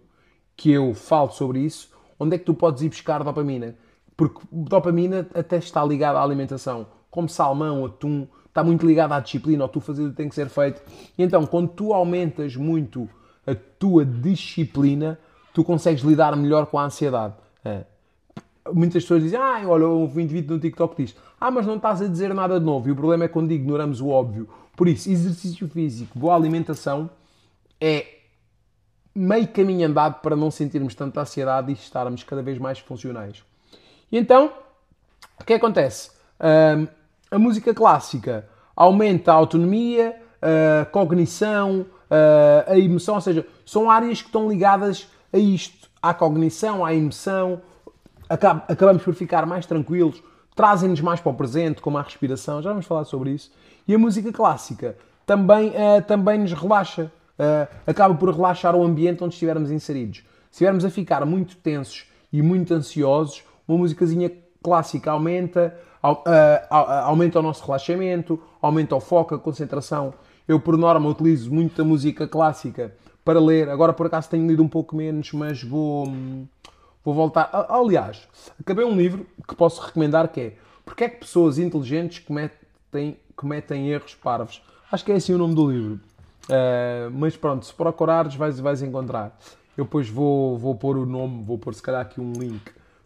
[0.56, 3.74] que eu falo sobre isso, onde é que tu podes ir buscar dopamina?
[4.16, 9.64] Porque dopamina até está ligada à alimentação, como salmão, atum, está muito ligada à disciplina,
[9.64, 10.80] ao tu fazer o que tem que ser feito.
[11.18, 13.08] E então, quando tu aumentas muito
[13.46, 15.18] a tua disciplina,
[15.52, 17.34] tu consegues lidar melhor com a ansiedade.
[17.64, 17.84] É.
[18.72, 22.00] Muitas pessoas dizem, ah, olha, houve um indivíduo no TikTok diz, ah, mas não estás
[22.00, 22.88] a dizer nada de novo.
[22.88, 24.48] E o problema é quando ignoramos o óbvio.
[24.74, 27.08] Por isso, exercício físico, boa alimentação
[27.80, 28.15] é
[29.16, 33.42] meio caminho andado para não sentirmos tanta ansiedade e estarmos cada vez mais funcionais.
[34.12, 34.52] E então,
[35.40, 36.10] o que acontece?
[36.38, 36.86] Uh,
[37.30, 41.86] a música clássica aumenta a autonomia, a cognição,
[42.66, 47.60] a emoção, ou seja, são áreas que estão ligadas a isto, à cognição, à emoção.
[48.28, 50.22] Acabamos por ficar mais tranquilos,
[50.54, 53.50] trazem-nos mais para o presente, como a respiração, já vamos falar sobre isso.
[53.88, 59.22] E a música clássica também, uh, também nos relaxa uh, acaba por relaxar o ambiente
[59.22, 60.18] onde estivermos inseridos.
[60.50, 64.30] Se estivermos a ficar muito tensos e muito ansiosos, uma musicazinha
[64.62, 70.14] clássica aumenta, uh, aumenta o nosso relaxamento, aumenta o foco, a concentração.
[70.46, 72.94] Eu, por norma, utilizo muita música clássica
[73.24, 73.68] para ler.
[73.68, 76.06] Agora, por acaso, tenho lido um pouco menos, mas vou,
[77.04, 77.50] vou voltar.
[77.68, 78.28] Aliás,
[78.60, 83.88] acabei um livro que posso recomendar que é Porque é que pessoas inteligentes cometem, cometem
[83.88, 84.62] erros parvos?
[84.90, 86.00] Acho que é assim o nome do livro.
[86.48, 89.36] Uh, mas pronto, se procurares vais, vais encontrar.
[89.76, 92.62] Eu depois vou, vou pôr o nome, vou pôr se calhar aqui um link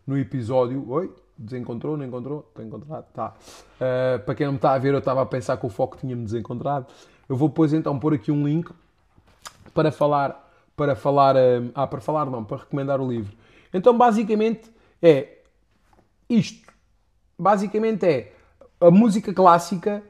[0.06, 0.88] no episódio.
[0.88, 1.12] Oi?
[1.36, 1.96] Desencontrou?
[1.96, 2.46] Não encontrou?
[2.48, 3.04] Está encontrado?
[3.12, 3.34] Tá.
[3.76, 5.96] Uh, para quem não me está a ver, eu estava a pensar que o foco
[5.96, 6.86] tinha-me desencontrado.
[7.28, 8.70] Eu vou depois então pôr aqui um link
[9.72, 13.34] para falar, para falar, uh, ah, para falar não, para recomendar o livro.
[13.72, 14.70] Então basicamente
[15.02, 15.38] é
[16.28, 16.70] isto.
[17.38, 18.32] Basicamente é
[18.80, 20.02] a música clássica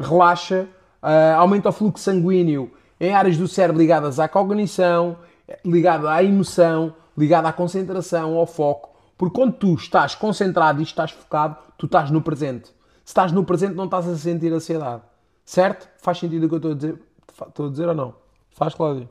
[0.00, 0.68] relaxa,
[1.02, 2.70] uh, aumenta o fluxo sanguíneo
[3.00, 5.16] em áreas do cérebro ligadas à cognição,
[5.64, 8.96] ligada à emoção, ligada à concentração, ao foco.
[9.16, 12.68] Porque quando tu estás concentrado e estás focado, tu estás no presente.
[13.04, 15.02] Se estás no presente, não estás a sentir ansiedade.
[15.44, 15.88] Certo?
[16.02, 17.02] Faz sentido o que eu estou a dizer?
[17.48, 18.14] Estou a dizer ou não?
[18.50, 19.08] Faz, Cláudio?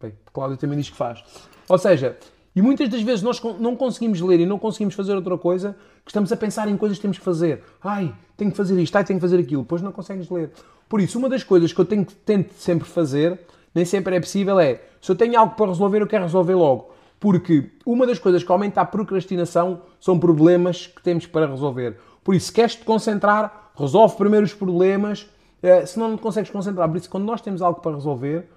[0.00, 1.22] Bem, Cláudio também diz que faz.
[1.68, 2.16] Ou seja,
[2.54, 6.10] e muitas das vezes nós não conseguimos ler e não conseguimos fazer outra coisa, que
[6.10, 7.62] estamos a pensar em coisas que temos que fazer.
[7.82, 9.62] Ai, tenho que fazer isto, ai, tenho que fazer aquilo.
[9.62, 10.52] Depois não consegues ler.
[10.88, 13.40] Por isso, uma das coisas que eu tenho tento sempre fazer,
[13.74, 16.90] nem sempre é possível, é se eu tenho algo para resolver, eu quero resolver logo.
[17.18, 21.96] Porque uma das coisas que aumenta a procrastinação são problemas que temos para resolver.
[22.22, 25.26] Por isso, se queres te concentrar, resolve primeiro os problemas,
[25.60, 26.88] eh, senão não consegues concentrar.
[26.88, 28.48] Por isso, quando nós temos algo para resolver,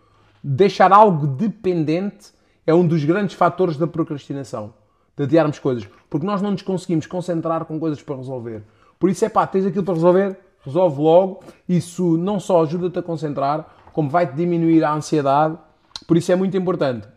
[0.43, 2.36] deixar algo dependente
[2.68, 4.74] é um dos grandes fatores da procrastinação,
[5.15, 8.61] de adiarmos coisas, porque nós não nos conseguimos concentrar com coisas para resolver.
[8.99, 11.39] Por isso é pá, tens aquilo para resolver, resolve logo.
[11.68, 15.57] Isso não só ajuda-te a concentrar, como vai-te diminuir a ansiedade.
[16.05, 17.07] Por isso é muito importante.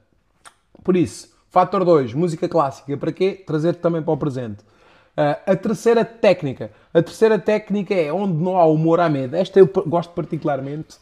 [0.84, 2.96] Por isso, fator 2, música clássica.
[2.96, 3.42] Para quê?
[3.46, 4.62] Trazer-te também para o presente.
[5.16, 6.70] Uh, a terceira técnica.
[6.94, 9.34] A terceira técnica é onde não há humor à medo.
[9.34, 10.96] Esta eu gosto particularmente.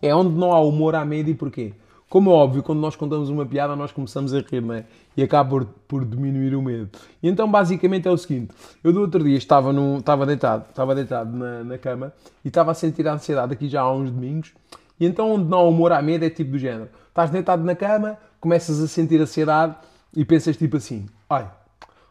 [0.00, 1.74] É onde não há humor à medo e porquê?
[2.14, 4.84] Como é óbvio, quando nós contamos uma piada, nós começamos a rir, não é?
[5.16, 6.88] E acaba por, por diminuir o medo.
[7.20, 8.54] E então, basicamente, é o seguinte:
[8.84, 12.12] eu do outro dia estava, num, estava deitado, estava deitado na, na cama
[12.44, 14.52] e estava a sentir a ansiedade aqui já há uns domingos.
[15.00, 17.74] E então, onde não há humor à medo, é tipo do género: estás deitado na
[17.74, 19.74] cama, começas a sentir ansiedade
[20.16, 21.50] e pensas tipo assim: ai,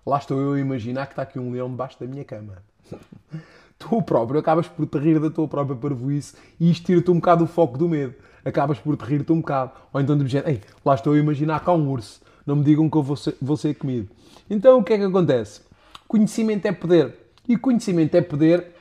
[0.05, 2.57] lá estou eu a imaginar que está aqui um leão debaixo da minha cama.
[3.79, 7.45] tu próprio acabas por te rir da tua própria parvoíce e isto tira-te um bocado
[7.45, 8.15] o foco do medo
[8.45, 9.71] acabas por te rir-te um bocado.
[9.91, 12.89] Ou então de género, ei, lá estou a imaginar cá um urso, não me digam
[12.89, 14.09] que eu vou ser, vou ser comido.
[14.49, 15.61] Então o que é que acontece?
[16.07, 17.17] Conhecimento é poder.
[17.47, 18.73] E conhecimento é poder,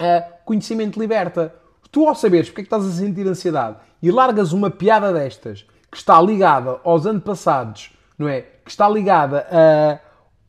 [0.00, 1.54] uh, conhecimento liberta.
[1.90, 5.66] Tu ao saberes porque é que estás a sentir ansiedade e largas uma piada destas
[5.90, 8.40] que está ligada aos antepassados, não é?
[8.40, 9.98] Que está ligada a,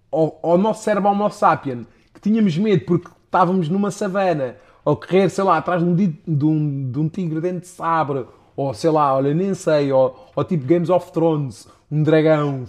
[0.09, 4.55] ao, ao nosso cérebro homo sapien, que tínhamos medo porque estávamos numa savana
[4.86, 8.25] ou correr, sei lá, atrás de um, de um, de um tigre dente de sabre,
[8.55, 12.65] ou sei lá, olha, nem sei, ou, ou tipo Games of Thrones, um dragão,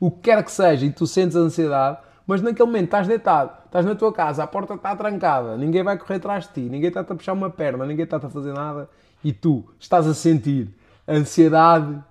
[0.00, 3.52] o que quer que seja, e tu sentes a ansiedade, mas naquele momento estás deitado,
[3.66, 6.88] estás na tua casa, a porta está trancada, ninguém vai correr atrás de ti, ninguém
[6.88, 8.88] está-te a puxar uma perna, ninguém está-te a fazer nada,
[9.22, 10.74] e tu estás a sentir
[11.06, 12.04] ansiedade, o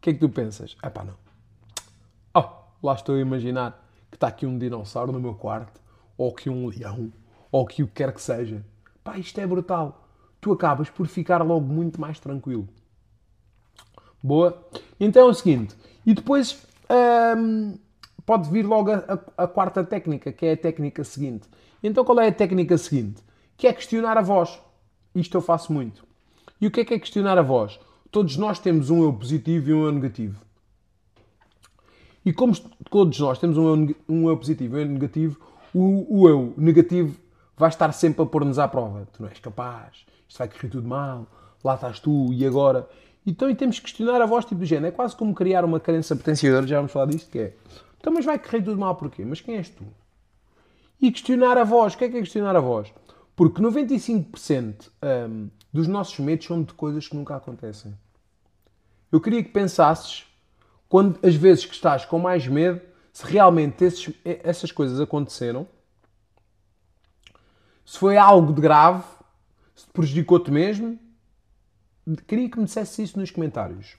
[0.00, 0.76] que é que tu pensas?
[0.82, 1.14] É pá, não.
[2.34, 5.80] Oh, lá estou a imaginar que está aqui um dinossauro no meu quarto,
[6.18, 7.10] ou que um leão,
[7.52, 8.64] ou que o que quer que seja.
[9.04, 10.08] Pá, isto é brutal.
[10.40, 12.66] Tu acabas por ficar logo muito mais tranquilo.
[14.22, 14.66] Boa?
[14.98, 15.76] Então é o seguinte.
[16.06, 16.66] E depois
[17.36, 17.78] hum,
[18.24, 18.96] pode vir logo a,
[19.36, 21.48] a, a, quarta técnica, que é a técnica seguinte.
[21.82, 23.22] Então qual é a técnica seguinte?
[23.56, 24.58] Que é questionar a voz.
[25.14, 26.04] Isto eu faço muito.
[26.60, 27.78] E o que é que é questionar a voz?
[28.10, 30.40] Todos nós temos um eu positivo e um eu negativo.
[32.24, 32.54] E como
[32.88, 35.40] todos nós temos um eu, um eu positivo e um eu negativo,
[35.74, 37.21] o, o eu negativo
[37.62, 39.06] vai estar sempre a pôr-nos à prova.
[39.12, 41.26] Tu não és capaz, isto vai correr tudo mal,
[41.62, 42.88] lá estás tu e agora.
[43.24, 44.88] Então e temos que questionar a voz tipo do género.
[44.88, 47.52] É quase como criar uma crença potenciadora, já vamos falar disto, que é
[48.02, 49.24] então, mas vai correr tudo mal porquê?
[49.24, 49.84] Mas quem és tu?
[51.00, 51.94] E questionar a voz.
[51.94, 52.92] O que é que é questionar a voz?
[53.36, 54.90] Porque 95%
[55.30, 57.94] um, dos nossos medos são de coisas que nunca acontecem.
[59.12, 60.24] Eu queria que pensasses,
[60.88, 62.80] quando as vezes que estás com mais medo,
[63.12, 65.64] se realmente esses, essas coisas aconteceram
[67.84, 69.02] se foi algo de grave,
[69.74, 70.98] se prejudicou-te mesmo,
[72.26, 73.96] queria que me dissesse isso nos comentários.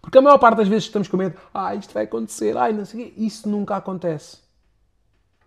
[0.00, 2.84] Porque a maior parte das vezes estamos com medo, ah, isto vai acontecer, ai, não
[2.84, 3.14] sei o quê.
[3.16, 4.38] Isso nunca acontece.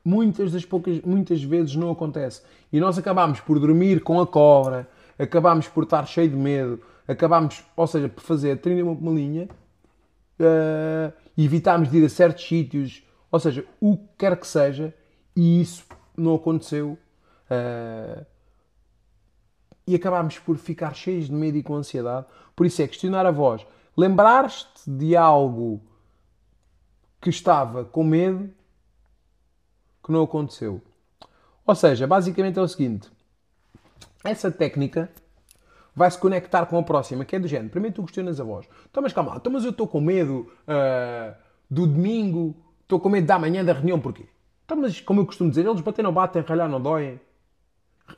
[0.03, 2.41] Muitas das poucas, muitas vezes não acontece.
[2.71, 7.63] E nós acabamos por dormir com a cobra, acabamos por estar cheio de medo, acabamos,
[7.75, 9.49] ou seja, por fazer a trilha uma linha,
[10.39, 14.93] uh, evitarmos de ir a certos sítios, ou seja, o que quer que seja,
[15.35, 15.83] e isso
[16.17, 16.97] não aconteceu.
[17.49, 18.25] Uh,
[19.87, 22.25] e acabámos por ficar cheios de medo e com ansiedade.
[22.55, 23.65] Por isso é questionar a voz.
[23.95, 25.81] Lembrar-te de algo
[27.21, 28.49] que estava com medo
[30.03, 30.81] que não aconteceu.
[31.65, 33.09] Ou seja, basicamente é o seguinte:
[34.23, 35.09] essa técnica
[35.95, 37.69] vai se conectar com a próxima, que é do género.
[37.69, 38.67] Primeiro tu questionas a voz.
[38.89, 41.35] Então, mas calma, então, mas eu estou com medo uh,
[41.69, 44.25] do domingo, estou com medo da manhã da reunião, porquê?
[44.65, 47.19] Então, mas como eu costumo dizer, eles bater não batem, ralhar não doem.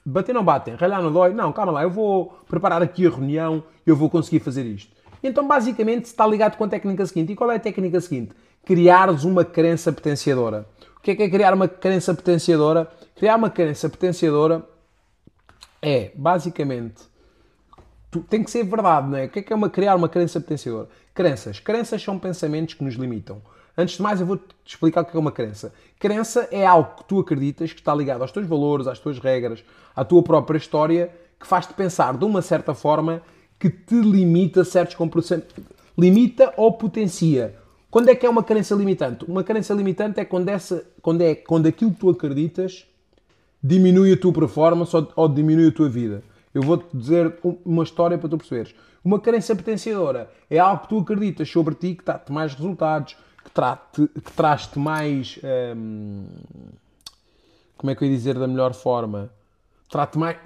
[0.06, 1.34] Bater não batem, ralhar não dói.
[1.34, 4.96] Não, calma lá, eu vou preparar aqui a reunião eu vou conseguir fazer isto.
[5.24, 7.32] Então, basicamente, está ligado com a técnica seguinte.
[7.32, 8.34] E qual é a técnica seguinte?
[8.66, 10.68] Criares uma crença potenciadora.
[10.98, 12.90] O que é que é criar uma crença potenciadora?
[13.16, 14.68] Criar uma crença potenciadora
[15.82, 17.04] é, basicamente,
[18.30, 19.26] tem que ser verdade, não é?
[19.26, 20.90] O que é que é uma, criar uma crença potenciadora?
[21.14, 21.60] Crenças.
[21.60, 23.42] Crenças são pensamentos que nos limitam.
[23.78, 25.72] Antes de mais, eu vou-te explicar o que é uma crença.
[26.00, 29.64] Crença é algo que tu acreditas que está ligado aos teus valores, às tuas regras,
[29.96, 33.22] à tua própria história, que faz-te pensar de uma certa forma
[33.60, 35.56] que te limita certos comportamentos.
[35.96, 37.56] Limita ou potencia.
[37.92, 39.26] Quando é que é uma crença limitante?
[39.26, 42.86] Uma crença limitante é quando, essa, quando, é, quando aquilo que tu acreditas
[43.62, 46.24] diminui a tua performance ou, ou diminui a tua vida.
[46.54, 48.74] Eu vou-te dizer uma história para tu perceberes.
[49.04, 53.16] Uma crença potenciadora é algo que tu acreditas sobre ti que dá-te mais resultados,
[53.48, 55.40] que, trate, que mais.
[55.76, 56.28] Hum,
[57.78, 59.30] como é que eu ia dizer da melhor forma?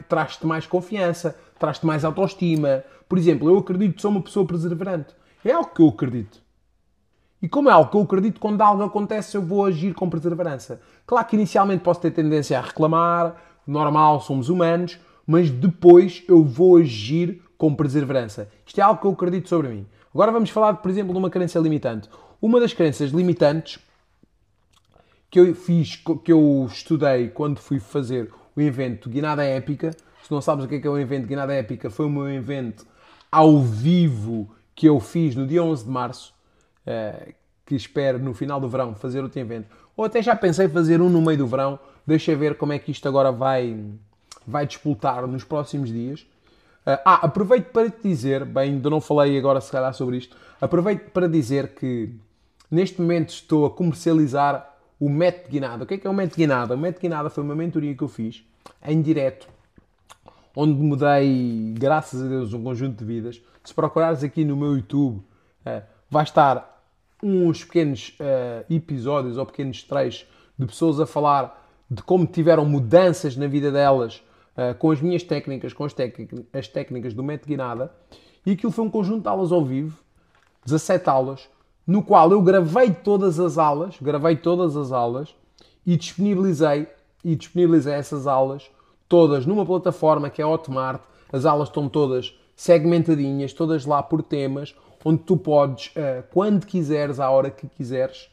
[0.08, 2.84] Traz-te mais confiança, traz-te mais autoestima.
[3.10, 5.16] Por exemplo, eu acredito que sou uma pessoa perseverante.
[5.44, 6.40] É algo que eu acredito.
[7.42, 10.80] E como é algo que eu acredito, quando algo acontece, eu vou agir com perseverança.
[11.08, 13.36] Claro que inicialmente posso ter tendência a reclamar,
[13.66, 18.48] normal, somos humanos, mas depois eu vou agir com perseverança.
[18.66, 19.88] Isto é algo que eu acredito sobre mim.
[20.14, 22.10] Agora vamos falar, por exemplo, de uma crença limitante.
[22.42, 23.80] Uma das crenças limitantes
[25.30, 29.92] que eu fiz, que eu estudei quando fui fazer o evento Guinada Épica.
[30.24, 32.28] Se não sabes o que é, que é o evento Guinada Épica, foi o meu
[32.28, 32.84] evento
[33.32, 36.34] ao vivo que eu fiz no dia 11 de março
[36.88, 37.32] uh,
[37.64, 39.68] que espero no final do verão fazer outro evento.
[39.96, 41.80] Ou até já pensei fazer um no meio do verão.
[42.08, 43.80] Deixa ver como é que isto agora vai,
[44.48, 46.22] vai disputar nos próximos dias.
[46.88, 50.36] Uh, ah, aproveito para te dizer, bem, ainda não falei agora se calhar sobre isto,
[50.60, 52.10] aproveito para dizer que
[52.72, 55.84] neste momento estou a comercializar o método Guinada.
[55.84, 56.76] O que é que é o método Guinada?
[56.76, 58.44] O método Guinada foi uma mentoria que eu fiz
[58.88, 59.48] em direto,
[60.56, 63.42] onde mudei, graças a Deus, um conjunto de vidas.
[63.64, 66.84] Se procurares aqui no meu YouTube, uh, vai estar
[67.22, 71.60] uns pequenos uh, episódios ou pequenos trechos de pessoas a falar
[71.90, 74.24] de como tiveram mudanças na vida delas
[74.56, 75.96] uh, com as minhas técnicas, com as,
[76.54, 77.92] as técnicas do método Guinada.
[78.46, 79.98] E aquilo foi um conjunto de aulas ao vivo,
[80.66, 81.50] 17 aulas,
[81.86, 85.36] no qual eu gravei todas as aulas, gravei todas as aulas
[85.86, 86.88] e disponibilizei
[87.24, 88.70] e disponibilizei essas aulas
[89.12, 91.02] todas numa plataforma que é Hotmart.
[91.34, 94.74] As aulas estão todas segmentadinhas, todas lá por temas,
[95.04, 98.30] onde tu podes, eh, quando quiseres, à hora que quiseres,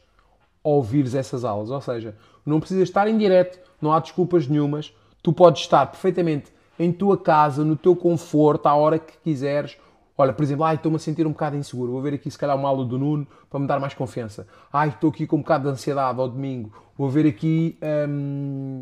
[0.63, 1.69] ouvires essas aulas.
[1.69, 4.93] Ou seja, não precisas estar em direto, não há desculpas nenhumas.
[5.21, 9.77] Tu podes estar perfeitamente em tua casa, no teu conforto, à hora que quiseres.
[10.21, 11.93] Olha, por exemplo, ai, estou-me a sentir um bocado inseguro.
[11.93, 14.45] Vou ver aqui, se calhar, uma aula do Nuno para me dar mais confiança.
[14.71, 16.73] Ai, estou aqui com um bocado de ansiedade ao domingo.
[16.97, 18.81] Vou ver aqui hum,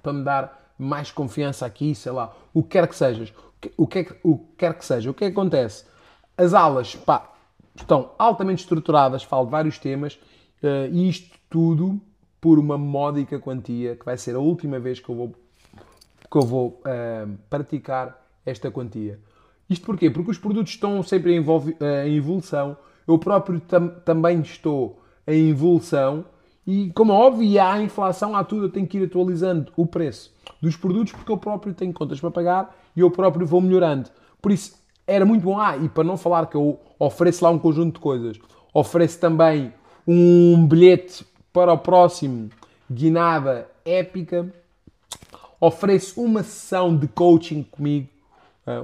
[0.00, 2.32] para me dar mais confiança aqui, sei lá.
[2.54, 3.34] O que quer que sejas.
[3.76, 5.10] O que, é o que quer que seja.
[5.10, 5.84] O que é que acontece?
[6.36, 7.28] As aulas pá,
[7.74, 10.14] estão altamente estruturadas, falo de vários temas,
[10.62, 12.00] uh, e isto tudo
[12.40, 15.34] por uma módica quantia, que vai ser a última vez que eu vou,
[16.30, 19.18] que eu vou uh, praticar esta quantia.
[19.68, 20.10] Isto porquê?
[20.10, 21.62] Porque os produtos estão sempre em, uh,
[22.06, 26.24] em evolução, eu próprio tam também estou em evolução,
[26.66, 30.32] e como é óbvio, há inflação, há tudo, eu tenho que ir atualizando o preço
[30.60, 34.10] dos produtos porque eu próprio tenho contas para pagar e eu próprio vou melhorando.
[34.40, 34.74] Por isso,
[35.06, 35.58] era muito bom.
[35.58, 38.38] Ah, e para não falar que eu ofereço lá um conjunto de coisas,
[38.74, 39.72] ofereço também
[40.06, 42.50] um bilhete para o próximo
[42.90, 44.52] Guinada Épica,
[45.60, 48.17] ofereço uma sessão de coaching comigo, eh,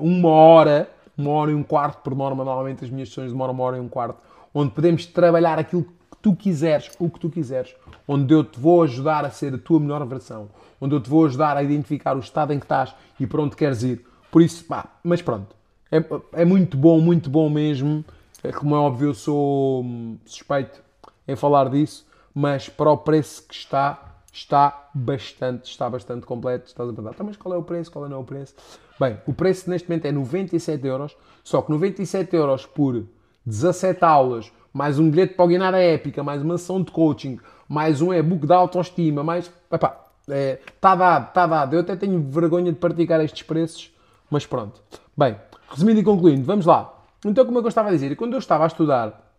[0.01, 3.64] uma hora, uma hora e um quarto por norma, normalmente as minhas sessões demoram uma
[3.64, 4.18] hora e um quarto,
[4.55, 7.74] onde podemos trabalhar aquilo que tu quiseres, o que tu quiseres,
[8.07, 10.49] onde eu te vou ajudar a ser a tua melhor versão,
[10.80, 13.57] onde eu te vou ajudar a identificar o estado em que estás e para onde
[13.57, 14.05] queres ir.
[14.30, 15.55] Por isso, pá, mas pronto,
[15.91, 18.05] é, é muito bom, muito bom mesmo.
[18.43, 19.85] É, como é óbvio, eu sou
[20.24, 20.82] suspeito
[21.26, 26.66] em falar disso, mas para o preço que está, está bastante, está bastante completo.
[26.66, 27.91] Estás a perguntar, então, mas qual é o preço?
[27.91, 28.55] Qual não é o preço?
[28.99, 33.05] Bem, o preço neste momento é 97 euros, só que 97 euros por
[33.45, 37.38] 17 aulas, mais um bilhete para o Guinar Épica, mais uma sessão de coaching,
[37.68, 39.51] mais um e-book de autoestima, mais.
[39.70, 41.74] Epá, é, está dado, está dado.
[41.74, 43.92] Eu até tenho vergonha de praticar estes preços,
[44.30, 44.80] mas pronto.
[45.16, 45.36] Bem,
[45.74, 47.05] Resumindo e concluindo, vamos lá.
[47.24, 49.32] Então, como é eu estava a dizer, quando eu estava a estudar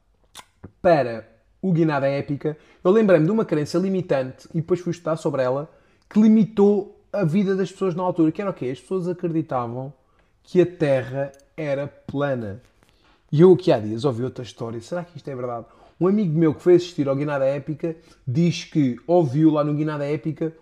[0.82, 1.26] para
[1.62, 5.70] o Guinada Épica, eu lembrei-me de uma crença limitante e depois fui estudar sobre ela
[6.10, 8.32] que limitou a vida das pessoas na altura.
[8.32, 8.70] Que era o quê?
[8.70, 9.94] As pessoas acreditavam
[10.44, 12.62] que a Terra era plana.
[13.32, 14.80] E eu aqui há dias ouvi outra história.
[14.82, 15.66] Será que isto é verdade?
[16.00, 17.96] Um amigo meu que foi assistir ao Guinada Épica
[18.28, 20.54] diz que ouviu lá no Guinada Épica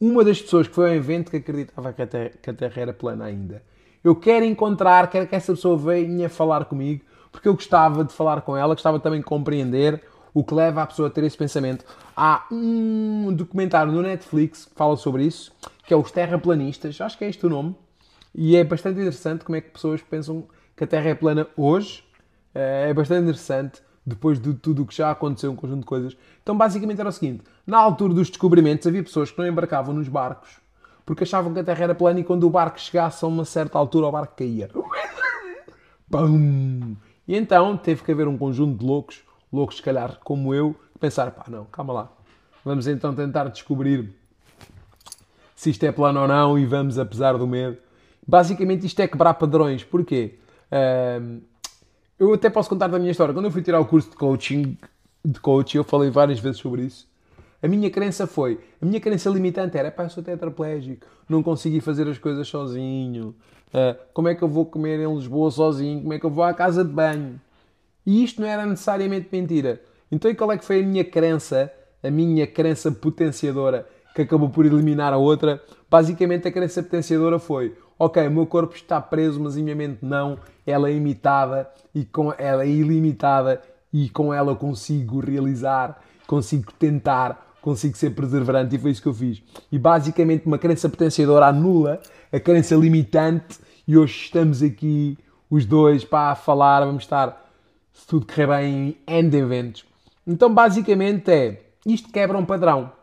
[0.00, 2.82] uma das pessoas que foi ao evento que acreditava que a Terra, que a terra
[2.82, 3.62] era plana ainda.
[4.04, 7.02] Eu quero encontrar, quero que essa pessoa venha falar comigo,
[7.32, 10.02] porque eu gostava de falar com ela, gostava também de compreender
[10.32, 11.84] o que leva a pessoa a ter esse pensamento.
[12.14, 15.52] Há um documentário no Netflix que fala sobre isso,
[15.86, 17.74] que é Os Terraplanistas, acho que é este o nome,
[18.34, 22.04] e é bastante interessante como é que pessoas pensam que a Terra é plana hoje.
[22.54, 26.16] É bastante interessante, depois de tudo o que já aconteceu, um conjunto de coisas.
[26.42, 30.08] Então, basicamente era o seguinte: na altura dos descobrimentos, havia pessoas que não embarcavam nos
[30.08, 30.60] barcos
[31.06, 33.78] porque achavam que a Terra era plana e quando o barco chegasse a uma certa
[33.78, 34.68] altura, o barco caía.
[36.10, 36.96] Pum!
[37.26, 39.22] E então teve que haver um conjunto de loucos,
[39.52, 42.12] loucos se calhar como eu, pensar: pá, não, calma lá.
[42.64, 44.12] Vamos então tentar descobrir
[45.56, 47.78] se isto é plano ou não e vamos apesar do medo.
[48.24, 49.82] Basicamente isto é quebrar padrões.
[49.82, 50.34] Porquê?
[50.70, 51.40] Um,
[52.18, 53.34] eu até posso contar da minha história.
[53.34, 54.76] Quando eu fui tirar o curso de coaching,
[55.24, 57.08] de coaching, eu falei várias vezes sobre isso.
[57.62, 61.80] A minha crença foi, a minha crença limitante era, pá, eu sou tetraplégico, não consegui
[61.80, 63.34] fazer as coisas sozinho,
[63.68, 66.44] uh, como é que eu vou comer em Lisboa sozinho, como é que eu vou
[66.44, 67.40] à casa de banho?
[68.04, 69.80] E isto não era necessariamente mentira.
[70.12, 74.48] Então, e qual é que foi a minha crença, a minha crença potenciadora, que acabou
[74.48, 75.62] por eliminar a outra?
[75.90, 79.98] Basicamente, a crença potenciadora foi, ok, o meu corpo está preso, mas a minha mente
[80.00, 83.60] não, ela é imitada, e com ela é ilimitada,
[83.92, 89.14] e com ela consigo realizar, consigo tentar, consigo ser perseverante e foi isso que eu
[89.14, 89.42] fiz.
[89.70, 92.00] E basicamente uma crença potenciadora anula
[92.32, 95.18] a crença limitante e hoje estamos aqui
[95.50, 97.50] os dois para falar, vamos estar,
[97.92, 99.84] se tudo correr bem, em end eventos.
[100.26, 102.95] Então basicamente é, isto quebra um padrão.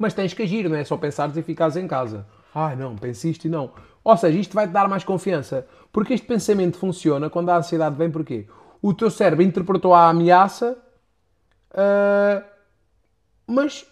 [0.00, 2.26] Mas tens que agir, não é só pensares e ficares em casa.
[2.54, 3.70] Ai não, pense isto e não.
[4.02, 5.66] Ou seja, isto vai-te dar mais confiança.
[5.92, 8.46] Porque este pensamento funciona quando a ansiedade vem porquê?
[8.80, 10.78] O teu cérebro interpretou a ameaça
[11.72, 12.42] uh,
[13.46, 13.86] mas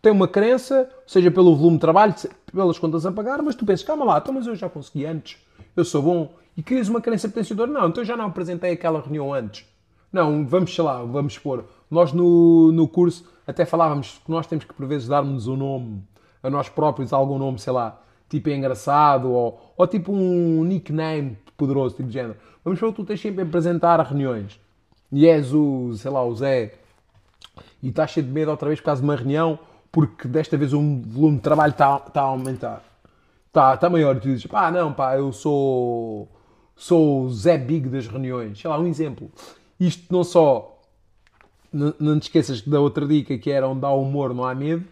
[0.00, 2.14] tem uma crença, seja pelo volume de trabalho,
[2.52, 5.38] pelas contas a pagar, mas tu pensas, calma lá, então, mas eu já consegui antes,
[5.74, 9.34] eu sou bom, e crias uma crença potenciadora, não, então já não apresentei aquela reunião
[9.34, 9.66] antes.
[10.12, 11.64] Não, vamos, sei lá, vamos expor.
[11.90, 16.02] Nós no, no curso até falávamos que nós temos que por vezes darmos um nome
[16.42, 21.96] a nós próprios, algum nome, sei lá, tipo engraçado, ou, ou tipo um nickname poderoso,
[21.96, 22.36] tipo de género.
[22.64, 24.58] Vamos supor que tu tens sempre a apresentar reuniões.
[25.12, 26.74] E és o, sei lá, o Zé
[27.82, 29.58] e estás cheio de medo outra vez por causa de uma reunião,
[29.92, 32.82] porque desta vez o volume de trabalho está, está a aumentar.
[33.46, 34.16] Está, está maior.
[34.16, 36.28] E tu dizes, pá, não, pá, eu sou,
[36.74, 38.60] sou o Zé Big das reuniões.
[38.60, 39.30] Sei lá, um exemplo.
[39.78, 40.75] Isto não só.
[41.72, 44.84] Não, te esqueças da outra dica que era onde há humor, não há medo.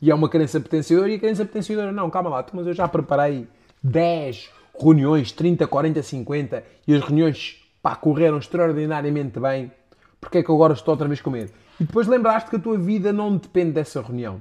[0.00, 1.10] E é uma crença potenciadora.
[1.10, 3.46] E a crença potenciadora, não, calma lá, mas eu já preparei
[3.82, 9.70] 10 reuniões, 30, 40, 50, e as reuniões pá, correram extraordinariamente bem
[10.24, 11.52] porque é que agora estou outra vez com medo?
[11.78, 14.40] E depois lembraste que a tua vida não depende dessa reunião.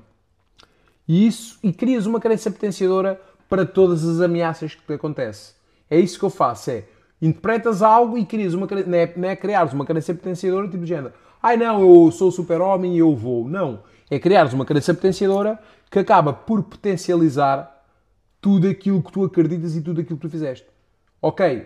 [1.06, 3.20] E isso, e crias uma crença potenciadora
[3.50, 5.54] para todas as ameaças que te acontecem.
[5.90, 6.86] É isso que eu faço, é
[7.28, 10.90] interpretas algo e crias uma não é, não é criares uma crença potenciadora tipo de
[10.90, 11.14] género.
[11.42, 13.48] Ai não, eu sou super-homem e eu vou.
[13.48, 13.82] Não.
[14.10, 15.58] É criares uma crença potenciadora
[15.90, 17.84] que acaba por potencializar
[18.42, 20.68] tudo aquilo que tu acreditas e tudo aquilo que tu fizeste.
[21.22, 21.66] Ok,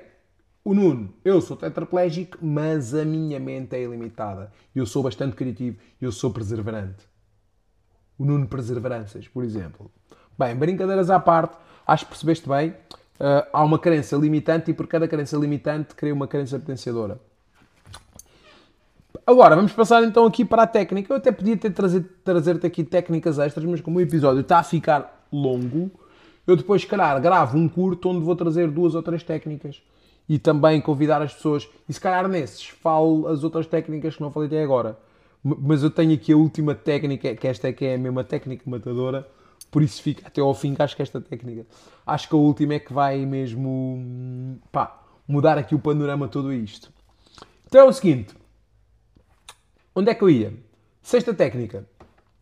[0.63, 4.51] o Nuno, eu sou tetraplégico, mas a minha mente é ilimitada.
[4.75, 7.07] Eu sou bastante criativo, eu sou perseverante.
[8.17, 9.89] O Nuno Perseveranças, por exemplo.
[10.37, 12.75] Bem, brincadeiras à parte, acho que percebeste bem.
[13.19, 17.19] Uh, há uma crença limitante e por cada crença limitante cria uma crença potenciadora.
[19.25, 21.11] Agora, vamos passar então aqui para a técnica.
[21.11, 24.63] Eu até podia ter trazido, trazer-te aqui técnicas extras, mas como o episódio está a
[24.63, 25.91] ficar longo,
[26.45, 29.81] eu depois, se calhar, gravo um curto onde vou trazer duas ou três técnicas
[30.29, 34.31] e também convidar as pessoas, e se calhar nesses falo as outras técnicas que não
[34.31, 34.97] falei até agora.
[35.43, 38.63] Mas eu tenho aqui a última técnica, que esta é que é a mesma técnica
[38.65, 39.27] matadora,
[39.69, 41.65] por isso fica até ao fim que acho que esta técnica.
[42.05, 46.91] Acho que a última é que vai mesmo pá, mudar aqui o panorama todo isto.
[47.65, 48.33] Então é o seguinte.
[49.93, 50.53] Onde é que eu ia?
[51.01, 51.87] Sexta técnica.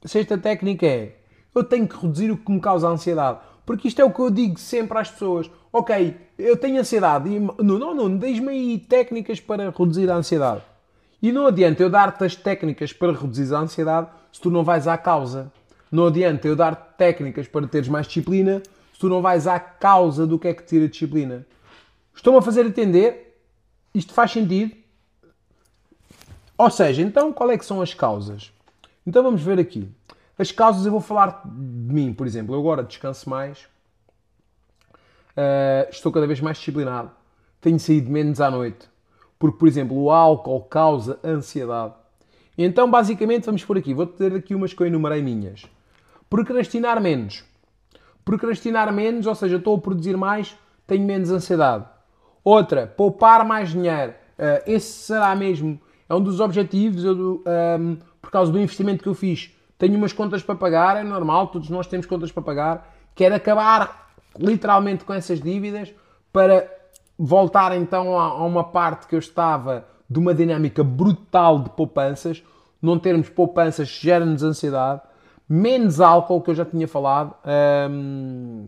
[0.04, 1.16] Sexta técnica é
[1.54, 3.40] eu tenho que reduzir o que me causa ansiedade.
[3.66, 5.50] Porque isto é o que eu digo sempre às pessoas.
[5.74, 7.30] Ok, eu tenho ansiedade.
[7.40, 10.62] Não, não, não, diz-me aí técnicas para reduzir a ansiedade.
[11.22, 14.88] E não adianta eu dar-te as técnicas para reduzir a ansiedade se tu não vais
[14.88, 15.52] à causa.
[15.96, 20.28] Não adianta eu dar-te técnicas para teres mais disciplina se tu não vais à causa
[20.28, 21.48] do que é que tira disciplina.
[22.14, 23.40] Estou-me a fazer entender?
[23.94, 24.76] Isto faz sentido?
[26.58, 28.52] Ou seja, então qual é que são as causas?
[29.08, 29.90] Então vamos ver aqui.
[30.38, 32.54] As causas eu vou falar de mim, por exemplo.
[32.54, 33.60] Eu agora descanso mais,
[35.32, 37.10] uh, estou cada vez mais disciplinado,
[37.62, 38.90] tenho saído menos à noite,
[39.40, 41.94] porque, por exemplo, o álcool causa ansiedade.
[42.58, 43.94] Então, basicamente, vamos por aqui.
[43.94, 45.66] Vou ter aqui umas que eu enumerei minhas.
[46.36, 47.46] Procrastinar menos.
[48.26, 50.54] Procrastinar menos, ou seja, estou a produzir mais,
[50.86, 51.86] tenho menos ansiedade.
[52.44, 54.12] Outra, poupar mais dinheiro.
[54.38, 55.80] Uh, esse será mesmo
[56.10, 57.42] É um dos objetivos, eu,
[57.80, 59.56] um, por causa do investimento que eu fiz.
[59.78, 62.94] Tenho umas contas para pagar, é normal, todos nós temos contas para pagar.
[63.16, 65.94] Quero acabar literalmente com essas dívidas
[66.34, 66.70] para
[67.18, 72.44] voltar então a, a uma parte que eu estava de uma dinâmica brutal de poupanças.
[72.82, 75.02] Não termos poupanças gera-nos ansiedade.
[75.48, 77.36] Menos álcool, que eu já tinha falado.
[77.90, 78.68] Um,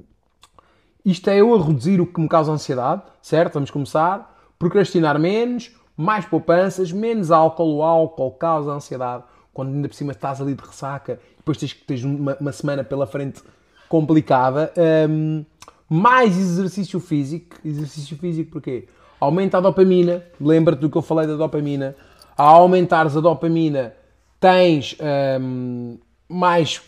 [1.04, 3.54] isto é eu a reduzir o que me causa ansiedade, certo?
[3.54, 4.38] Vamos começar.
[4.60, 7.78] Procrastinar menos, mais poupanças, menos álcool.
[7.78, 9.24] O álcool causa ansiedade.
[9.54, 13.42] Quando ainda por cima estás ali de ressaca, depois tens uma, uma, semana pela frente
[13.90, 14.72] complicada.
[15.10, 15.44] Um,
[15.90, 17.56] mais exercício físico.
[17.66, 18.88] Exercício físico porquê?
[19.20, 20.24] Aumenta a dopamina.
[20.40, 21.96] Lembra-te do que eu falei da dopamina.
[22.38, 23.96] Ao aumentares a dopamina,
[24.40, 24.96] tens
[25.42, 25.98] um,
[26.28, 26.82] mais,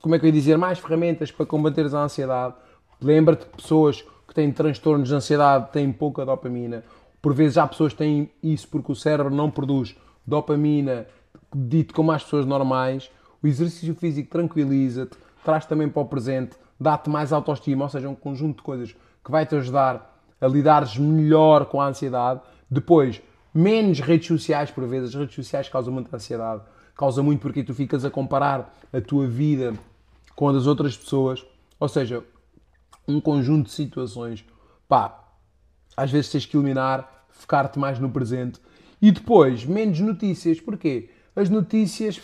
[0.00, 2.54] como é que eu ia dizer, mais ferramentas para combateres a ansiedade.
[3.00, 6.84] Lembra-te que pessoas que têm transtornos de ansiedade têm pouca dopamina.
[7.20, 11.06] Por vezes há pessoas que têm isso porque o cérebro não produz dopamina
[11.54, 13.10] dito como as pessoas normais.
[13.42, 18.14] O exercício físico tranquiliza-te, traz também para o presente, dá-te mais autoestima, ou seja, um
[18.14, 22.40] conjunto de coisas que vai te ajudar a lidares melhor com a ansiedade.
[22.70, 23.20] Depois,
[23.52, 26.62] menos redes sociais, por vezes, as redes sociais causam muita ansiedade,
[27.00, 29.72] causa muito porque tu ficas a comparar a tua vida
[30.36, 31.44] com a das outras pessoas.
[31.78, 32.22] Ou seja,
[33.08, 34.44] um conjunto de situações,
[34.86, 35.24] pá,
[35.96, 38.60] às vezes tens que eliminar, focar-te mais no presente.
[39.00, 40.60] E depois, menos notícias.
[40.60, 41.08] Porquê?
[41.34, 42.20] As notícias.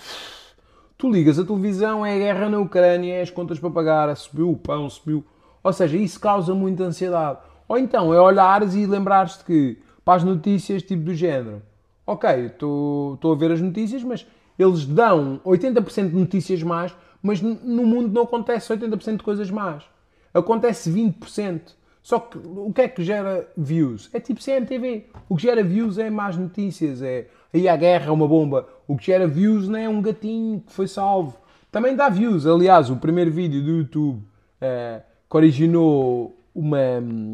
[0.99, 4.51] Tu ligas a televisão, é a guerra na Ucrânia, é as contas para pagar, subiu
[4.51, 5.25] o pão, subiu.
[5.63, 7.39] Ou seja, isso causa muita ansiedade.
[7.67, 11.63] Ou então é olhares e lembrares-te que para as notícias, tipo do género,
[12.07, 14.27] ok, estou a ver as notícias, mas
[14.59, 19.85] eles dão 80% de notícias más, mas no mundo não acontece 80% de coisas más.
[20.33, 21.75] Acontece 20%.
[22.03, 24.09] Só que o que é que gera views?
[24.13, 25.07] É tipo CMTV.
[25.29, 28.69] O que gera views é más notícias, é aí a guerra é uma bomba.
[28.87, 31.37] O que gera views não é um gatinho que foi salvo.
[31.73, 32.47] Também dá views.
[32.47, 34.23] Aliás, o primeiro vídeo do YouTube
[34.61, 36.79] é, que originou uma.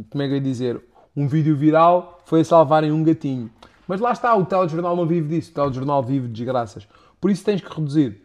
[0.09, 0.81] Como é que eu ia dizer?
[1.14, 3.51] Um vídeo viral foi a salvarem um gatinho.
[3.87, 5.51] Mas lá está, o telejornal não vive disso.
[5.51, 6.89] O telejornal vive de desgraças.
[7.23, 8.20] Por isso tens que reduzir.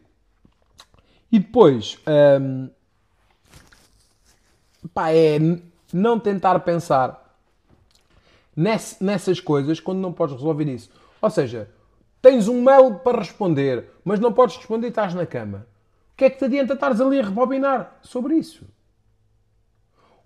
[1.32, 2.00] E depois.
[2.42, 2.68] Hum,
[4.92, 5.38] pá, é
[5.94, 7.38] não tentar pensar
[8.56, 10.90] nessas coisas quando não podes resolver isso.
[11.22, 11.70] Ou seja,
[12.24, 15.68] tens um mail para responder, mas não podes responder e estás na cama.
[16.14, 18.66] O que é que te adianta estares ali a rebobinar sobre isso?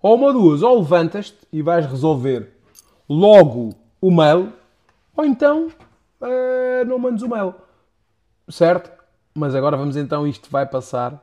[0.00, 2.56] Ou uma duas, ou levantas-te e vais resolver
[3.06, 4.50] logo o mail,
[5.14, 7.54] ou então uh, não mandes o mail.
[8.52, 8.90] Certo?
[9.34, 11.18] Mas agora vamos então, isto vai passar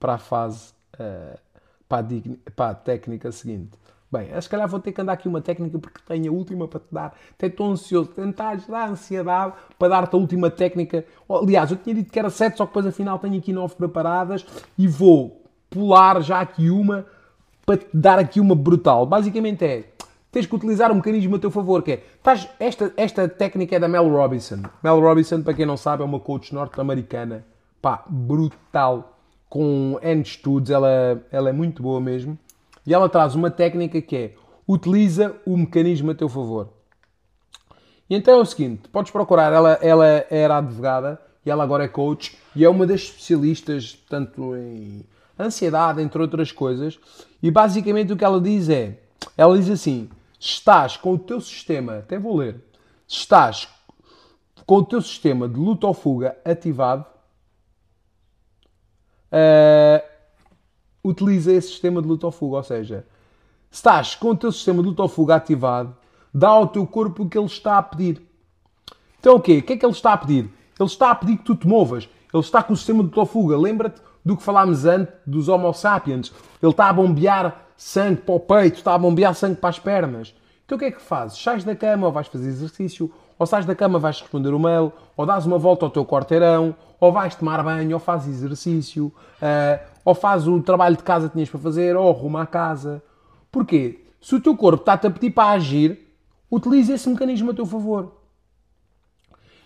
[0.00, 1.38] para a fase, uh,
[1.88, 3.70] para, a para a técnica seguinte.
[4.10, 6.80] Bem, se calhar vou ter que andar aqui uma técnica porque tenho a última para
[6.80, 7.14] te dar.
[7.30, 11.04] Até estou ansioso, tentar gerar ansiedade para dar-te a última técnica.
[11.30, 14.44] Aliás, eu tinha dito que era 7, só que depois afinal tenho aqui 9 preparadas
[14.76, 17.06] e vou pular já aqui uma
[17.64, 19.06] para te dar aqui uma brutal.
[19.06, 19.84] Basicamente é,
[20.32, 23.78] tens que utilizar um mecanismo a teu favor, que é, estás, esta, esta técnica é
[23.78, 24.62] da Mel Robinson.
[24.82, 27.44] Mel Robinson, para quem não sabe, é uma coach norte-americana,
[27.82, 29.18] pá, brutal,
[29.48, 32.38] com N estudos, ela, ela é muito boa mesmo.
[32.86, 34.34] E ela traz uma técnica que é
[34.66, 36.70] utiliza o mecanismo a teu favor.
[38.08, 41.88] E então é o seguinte: podes procurar, ela, ela era advogada e ela agora é
[41.88, 45.04] coach e é uma das especialistas, tanto em
[45.38, 46.98] ansiedade, entre outras coisas.
[47.42, 48.98] E basicamente o que ela diz é:
[49.36, 50.08] ela diz assim,
[50.46, 52.60] estás com o teu sistema, até vou ler,
[53.06, 53.68] estás
[54.66, 57.06] com o teu sistema de luta ou fuga ativado,
[59.30, 60.04] uh,
[61.04, 62.56] utiliza esse sistema de luta ou fuga.
[62.56, 63.06] Ou seja,
[63.70, 65.96] se estás com o teu sistema de luta ou fuga ativado,
[66.34, 68.20] dá ao teu corpo o que ele está a pedir.
[69.20, 69.58] Então o quê?
[69.58, 70.50] O que é que ele está a pedir?
[70.78, 72.08] Ele está a pedir que tu te movas.
[72.32, 73.56] Ele está com o sistema de luta ou fuga.
[73.56, 76.32] Lembra-te do que falámos antes dos Homo sapiens.
[76.60, 80.34] Ele está a bombear sangue para o peito, está a bombear sangue para as pernas.
[80.64, 81.36] Então o que é que fazes?
[81.42, 84.92] Sais da cama ou vais fazer exercício, ou sais da cama vais responder o mail,
[85.16, 89.84] ou dás uma volta ao teu quarteirão, ou vais tomar banho, ou fazes exercício, uh,
[90.04, 93.02] ou fazes o trabalho de casa que tinhas para fazer, ou arruma a casa.
[93.50, 94.04] Porquê?
[94.20, 96.16] Se o teu corpo está-te a pedir para agir,
[96.48, 98.12] utiliza esse mecanismo a teu favor.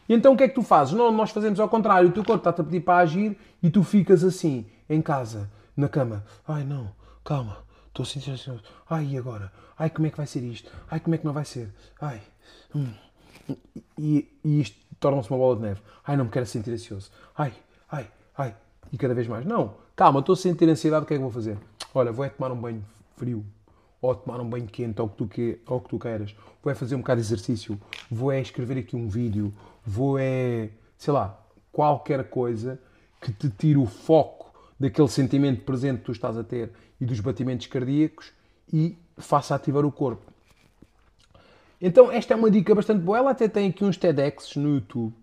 [0.08, 0.94] E então o que é que tu fazes?
[0.94, 2.08] Não, nós fazemos ao contrário.
[2.08, 5.88] O teu corpo está-te a pedir para agir e tu ficas assim, em casa, na
[5.88, 6.24] cama.
[6.48, 6.88] Ai não,
[7.22, 7.65] calma,
[7.96, 8.62] estou a sentir ansioso.
[8.88, 9.50] Ai, e agora?
[9.78, 10.70] Ai, como é que vai ser isto?
[10.90, 11.72] Ai, como é que não vai ser?
[12.00, 12.20] Ai.
[12.74, 12.92] Hum.
[13.98, 15.80] E, e isto torna-se uma bola de neve.
[16.04, 17.10] Ai, não me quero sentir ansioso.
[17.36, 17.52] Ai,
[17.90, 18.54] ai, ai.
[18.92, 19.46] E cada vez mais.
[19.46, 21.56] Não, calma, estou a sentir ansiedade, o que é que vou fazer?
[21.94, 22.84] Olha, vou é tomar um banho
[23.16, 23.44] frio.
[24.00, 26.36] ou tomar um banho quente, ou o que tu, que, ou que tu queiras.
[26.62, 27.80] Vou é fazer um bocado de exercício,
[28.10, 31.40] vou é escrever aqui um vídeo, vou é, sei lá,
[31.72, 32.78] qualquer coisa
[33.20, 34.35] que te tire o foco
[34.78, 38.32] daquele sentimento presente que tu estás a ter e dos batimentos cardíacos
[38.72, 40.32] e faça ativar o corpo.
[41.80, 43.18] Então, esta é uma dica bastante boa.
[43.18, 45.14] Ela até tem aqui uns TEDx no YouTube.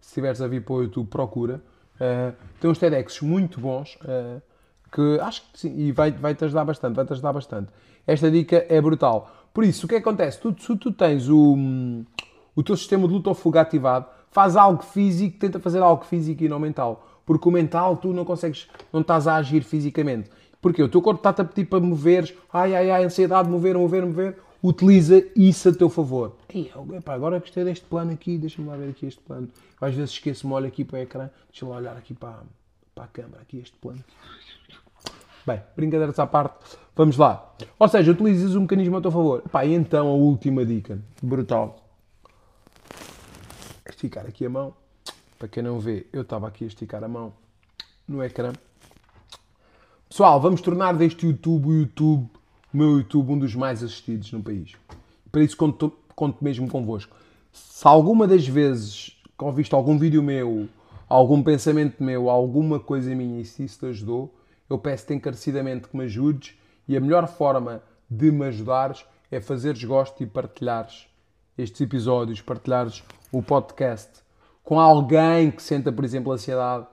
[0.00, 1.62] Se estiveres a vir para o YouTube, procura.
[1.96, 4.40] Uh, tem uns TEDx muito bons uh,
[4.90, 6.94] que acho que sim, e vai, vai te ajudar bastante.
[6.94, 7.70] Vai te ajudar bastante.
[8.06, 9.30] Esta dica é brutal.
[9.52, 10.40] Por isso, o que acontece?
[10.40, 11.56] Tu, se tu tens o,
[12.56, 16.42] o teu sistema de luta ou fuga ativado, faz algo físico, tenta fazer algo físico
[16.42, 17.17] e não mental.
[17.28, 20.30] Porque o mental tu não consegues, não estás a agir fisicamente.
[20.62, 24.06] Porque o teu corpo está-te a pedir para moveres, ai, ai, ai, ansiedade, mover, mover,
[24.06, 24.38] mover.
[24.62, 26.36] Utiliza isso a teu favor.
[26.48, 29.46] Ei, epá, agora gostei deste plano aqui, deixa-me lá ver aqui este plano.
[29.78, 32.38] Às vezes esqueço-me, olho aqui para o ecrã, deixa-me lá olhar aqui para,
[32.94, 34.02] para a câmera, aqui este plano.
[35.46, 37.54] Bem, brincadeiras à parte, vamos lá.
[37.78, 39.42] Ou seja, utilizas o mecanismo a teu favor.
[39.44, 41.78] Epá, e então a última dica, brutal.
[43.86, 44.87] Esticar aqui a mão.
[45.38, 47.32] Para quem não vê, eu estava aqui a esticar a mão
[48.08, 48.52] no ecrã.
[50.08, 52.28] Pessoal, vamos tornar deste YouTube o YouTube,
[52.74, 54.72] o meu YouTube, um dos mais assistidos no país.
[55.30, 57.16] Para isso conto, conto mesmo convosco.
[57.52, 60.68] Se alguma das vezes que ouviste algum vídeo meu,
[61.08, 64.34] algum pensamento meu, alguma coisa minha e se isso te ajudou,
[64.68, 66.56] eu peço-te encarecidamente que me ajudes
[66.88, 67.80] e a melhor forma
[68.10, 71.06] de me ajudares é fazeres gosto e partilhares
[71.56, 74.26] estes episódios, partilhares o podcast
[74.68, 76.86] com alguém que senta, por exemplo, ansiedade.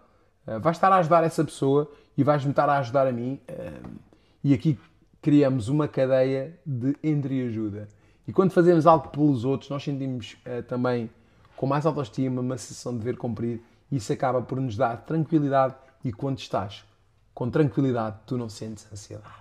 [0.47, 3.38] Uh, vais estar a ajudar essa pessoa e vais-me estar a ajudar a mim.
[3.49, 3.99] Uh,
[4.41, 4.80] e aqui
[5.21, 7.89] criamos uma cadeia de entreajuda.
[8.26, 11.09] E quando fazemos algo pelos outros, nós sentimos uh, também
[11.57, 13.61] com mais autoestima, uma sensação de dever cumprido.
[13.91, 15.76] E isso acaba por nos dar tranquilidade.
[16.01, 16.86] E quando estás
[17.34, 19.36] com tranquilidade, tu não sentes ansiedade.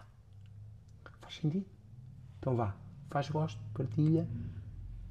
[1.21, 1.67] Faz sentido?
[2.41, 2.75] Então vá,
[3.09, 4.27] faz gosto, partilha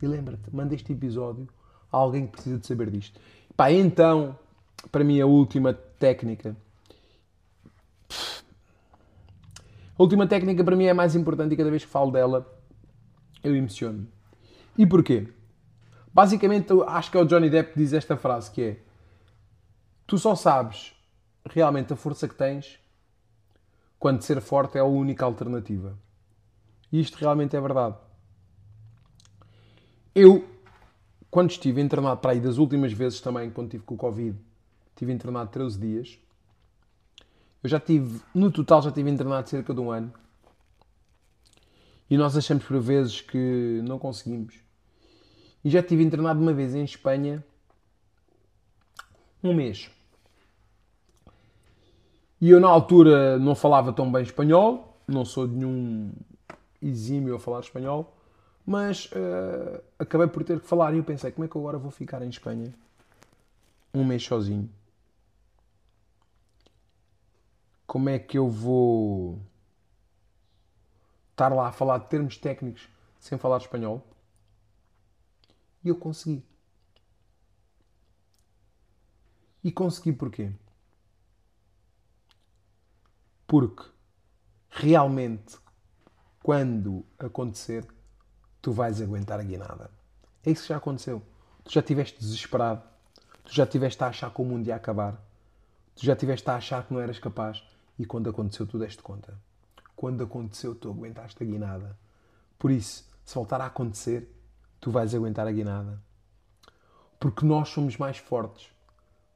[0.01, 1.47] e lembra-te, manda este episódio
[1.93, 3.19] a alguém que precisa de saber disto.
[3.55, 4.37] Pá, então,
[4.91, 6.57] para mim, a última técnica
[9.97, 12.51] A última técnica para mim é mais importante e cada vez que falo dela
[13.43, 14.07] eu emociono.
[14.75, 15.27] E porquê?
[16.11, 18.77] Basicamente, acho que é o Johnny Depp que diz esta frase que é
[20.07, 20.93] Tu só sabes
[21.47, 22.79] realmente a força que tens
[23.99, 25.97] quando ser forte é a única alternativa.
[26.91, 27.95] E isto realmente é verdade.
[30.13, 30.43] Eu,
[31.33, 34.37] quando estive internado para aí das últimas vezes também, quando estive com o Covid,
[34.89, 36.19] estive internado 13 dias,
[37.63, 40.13] eu já tive, no total, já tive internado cerca de um ano.
[42.07, 44.59] E nós achamos por vezes que não conseguimos.
[45.65, 47.43] E já tive internado uma vez em Espanha
[49.43, 49.89] um mês.
[52.39, 56.13] E eu na altura não falava tão bem espanhol, não sou nenhum
[56.79, 58.15] exímio a falar espanhol,
[58.65, 61.77] mas uh, acabei por ter que falar e eu pensei, como é que eu agora
[61.77, 62.73] vou ficar em Espanha
[63.93, 64.69] um mês sozinho?
[67.93, 69.39] como é que eu vou
[71.29, 72.89] estar lá a falar de termos técnicos
[73.19, 74.03] sem falar espanhol?
[75.83, 76.43] E eu consegui.
[79.63, 80.51] E consegui porquê?
[83.45, 83.87] Porque
[84.71, 85.57] realmente,
[86.41, 87.85] quando acontecer,
[88.63, 89.91] tu vais aguentar a guinada.
[90.43, 91.21] É isso que já aconteceu.
[91.65, 92.81] Tu já estiveste desesperado.
[93.43, 95.21] Tu já estiveste a achar que o mundo ia acabar.
[95.93, 97.61] Tu já estiveste a achar que não eras capaz.
[97.99, 99.37] E quando aconteceu, tu deste conta.
[99.97, 101.99] Quando aconteceu, tu aguentaste a guinada.
[102.57, 104.33] Por isso, se voltar a acontecer,
[104.79, 106.01] tu vais aguentar a guinada.
[107.19, 108.71] Porque nós somos mais fortes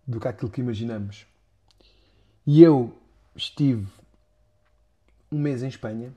[0.07, 1.28] do que aquilo que imaginamos.
[2.45, 2.97] E eu
[3.36, 3.86] estive
[5.30, 6.13] um mês em Espanha,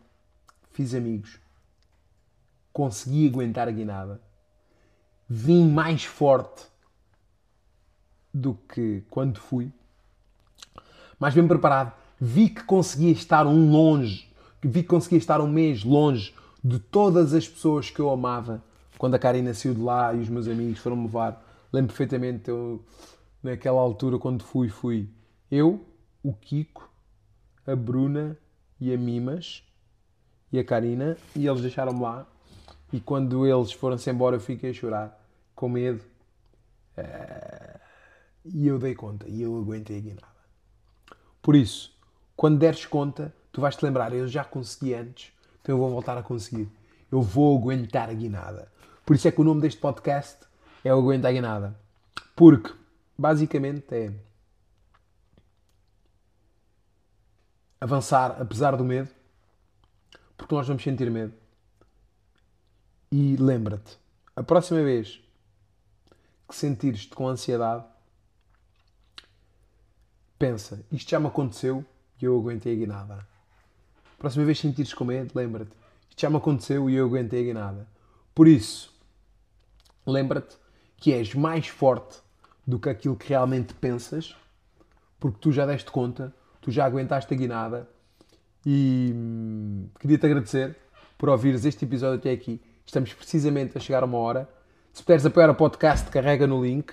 [0.70, 1.40] fiz amigos,
[2.72, 4.20] consegui aguentar a guinada,
[5.28, 6.66] vim mais forte
[8.32, 9.72] do que quando fui,
[11.18, 15.82] mais bem preparado vi que conseguia estar um longe, vi que conseguia estar um mês
[15.82, 18.62] longe de todas as pessoas que eu amava.
[18.98, 21.42] Quando a Karina saiu de lá e os meus amigos foram-me levar,
[21.72, 22.84] lembro perfeitamente, eu,
[23.42, 25.08] naquela altura, quando fui, fui
[25.50, 25.82] eu,
[26.22, 26.90] o Kiko,
[27.66, 28.36] a Bruna
[28.78, 29.62] e a Mimas
[30.52, 32.26] e a Karina, e eles deixaram-me lá.
[32.92, 35.24] E quando eles foram-se embora, eu fiquei a chorar,
[35.54, 36.02] com medo.
[36.98, 37.80] Uh,
[38.44, 40.26] e eu dei conta, e eu aguentei a guinada.
[41.42, 41.94] Por isso,
[42.36, 46.16] quando deres conta, tu vais te lembrar, eu já consegui antes, então eu vou voltar
[46.18, 46.68] a conseguir.
[47.10, 48.70] Eu vou aguentar a guinada.
[49.04, 50.38] Por isso é que o nome deste podcast
[50.84, 51.76] é o Aguenta a Guinada.
[52.36, 52.72] Porque,
[53.18, 54.12] basicamente, é
[57.80, 59.08] avançar apesar do medo,
[60.36, 61.32] porque nós vamos sentir medo.
[63.12, 63.98] E lembra-te,
[64.36, 65.20] a próxima vez
[66.48, 67.84] que sentires-te com ansiedade,
[70.38, 71.84] pensa, isto já me aconteceu
[72.20, 73.26] e eu aguentei a guinada.
[74.16, 75.72] Próxima vez que sentires com medo, lembra-te,
[76.08, 77.88] isto já me aconteceu e eu aguentei a guinada.
[78.34, 78.94] Por isso,
[80.06, 80.56] lembra-te
[80.96, 82.18] que és mais forte
[82.64, 84.36] do que aquilo que realmente pensas,
[85.18, 87.88] porque tu já deste conta, tu já aguentaste a guinada
[88.64, 90.76] e hum, queria-te agradecer
[91.18, 92.60] por ouvires este episódio até aqui.
[92.90, 94.48] Estamos precisamente a chegar a uma hora.
[94.92, 96.92] Se puderes apoiar o podcast, carrega no link.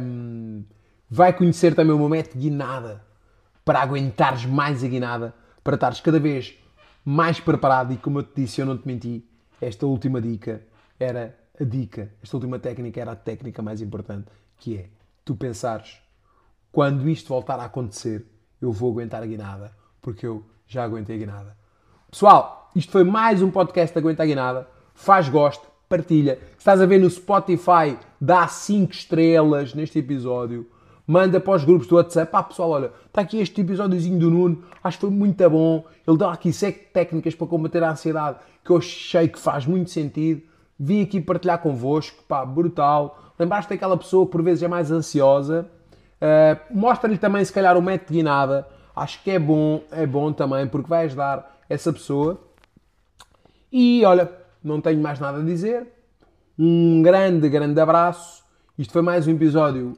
[0.00, 0.62] Um,
[1.10, 3.04] vai conhecer também o meu método guinada
[3.64, 5.34] para aguentares mais a guinada,
[5.64, 6.56] para estares cada vez
[7.04, 7.92] mais preparado.
[7.92, 9.28] E como eu te disse, eu não te menti,
[9.60, 10.62] esta última dica
[11.00, 14.86] era a dica, esta última técnica era a técnica mais importante, que é
[15.24, 16.00] tu pensares
[16.70, 18.24] quando isto voltar a acontecer,
[18.60, 21.56] eu vou aguentar a guinada, porque eu já aguentei a guinada.
[22.08, 24.81] Pessoal, isto foi mais um podcast de Aguenta a Guinada.
[25.02, 26.38] Faz gosto, partilha.
[26.52, 30.64] Se estás a ver no Spotify, dá 5 estrelas neste episódio.
[31.04, 32.30] Manda para os grupos do WhatsApp.
[32.32, 34.62] Ah, pessoal, olha, está aqui este episódiozinho do Nuno.
[34.80, 35.84] Acho que foi muito bom.
[36.06, 39.90] Ele dá aqui 7 técnicas para combater a ansiedade que eu achei que faz muito
[39.90, 40.42] sentido.
[40.78, 42.22] Vim aqui partilhar convosco.
[42.28, 43.18] Pá, brutal.
[43.36, 45.68] Lembraste daquela pessoa que por vezes é mais ansiosa.
[46.20, 48.68] Uh, Mostra-lhe também, se calhar, o método de guinada.
[48.94, 52.40] Acho que é bom, é bom também, porque vai ajudar essa pessoa.
[53.72, 55.86] E olha, não tenho mais nada a dizer.
[56.58, 58.44] Um grande, grande abraço.
[58.78, 59.96] Isto foi mais um episódio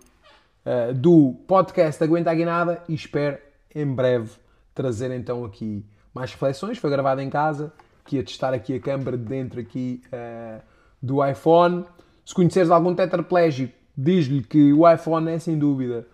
[0.65, 3.39] uh, do podcast Aguenta a Guinada e espero
[3.75, 4.31] em breve
[4.75, 5.85] trazer então aqui
[6.15, 6.79] mais reflexões.
[6.79, 7.73] Foi gravado em casa,
[8.05, 10.63] que ia testar aqui a câmera de dentro aqui uh,
[11.03, 11.85] do iPhone.
[12.25, 16.07] Se conheceres algum tetraplégico, diz-lhe que o iPhone é sem dúvida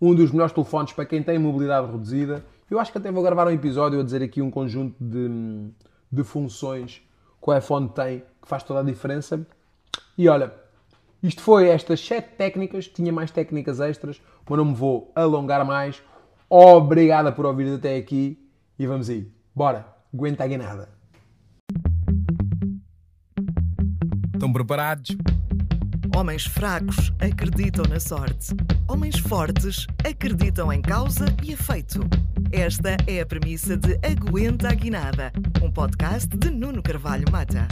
[0.00, 2.44] um dos melhores telefones para quem tem mobilidade reduzida.
[2.70, 5.70] Eu acho que até vou gravar um episódio a dizer aqui um conjunto de,
[6.10, 7.02] de funções
[7.44, 9.46] que o iPhone tem que faz toda a diferença.
[10.16, 10.54] E olha,
[11.22, 16.02] isto foi estas 7 técnicas, tinha mais técnicas extras, mas não me vou alongar mais.
[16.48, 18.38] Obrigada por ouvir até aqui
[18.78, 19.30] e vamos aí.
[19.54, 20.88] Bora, aguenta a guinada.
[24.34, 25.16] Estão preparados?
[26.16, 28.54] Homens fracos acreditam na sorte.
[28.86, 32.08] Homens fortes acreditam em causa e efeito.
[32.52, 37.66] Esta é a premissa de Aguenta a Guinada, um podcast de Nuno Carvalho Mata.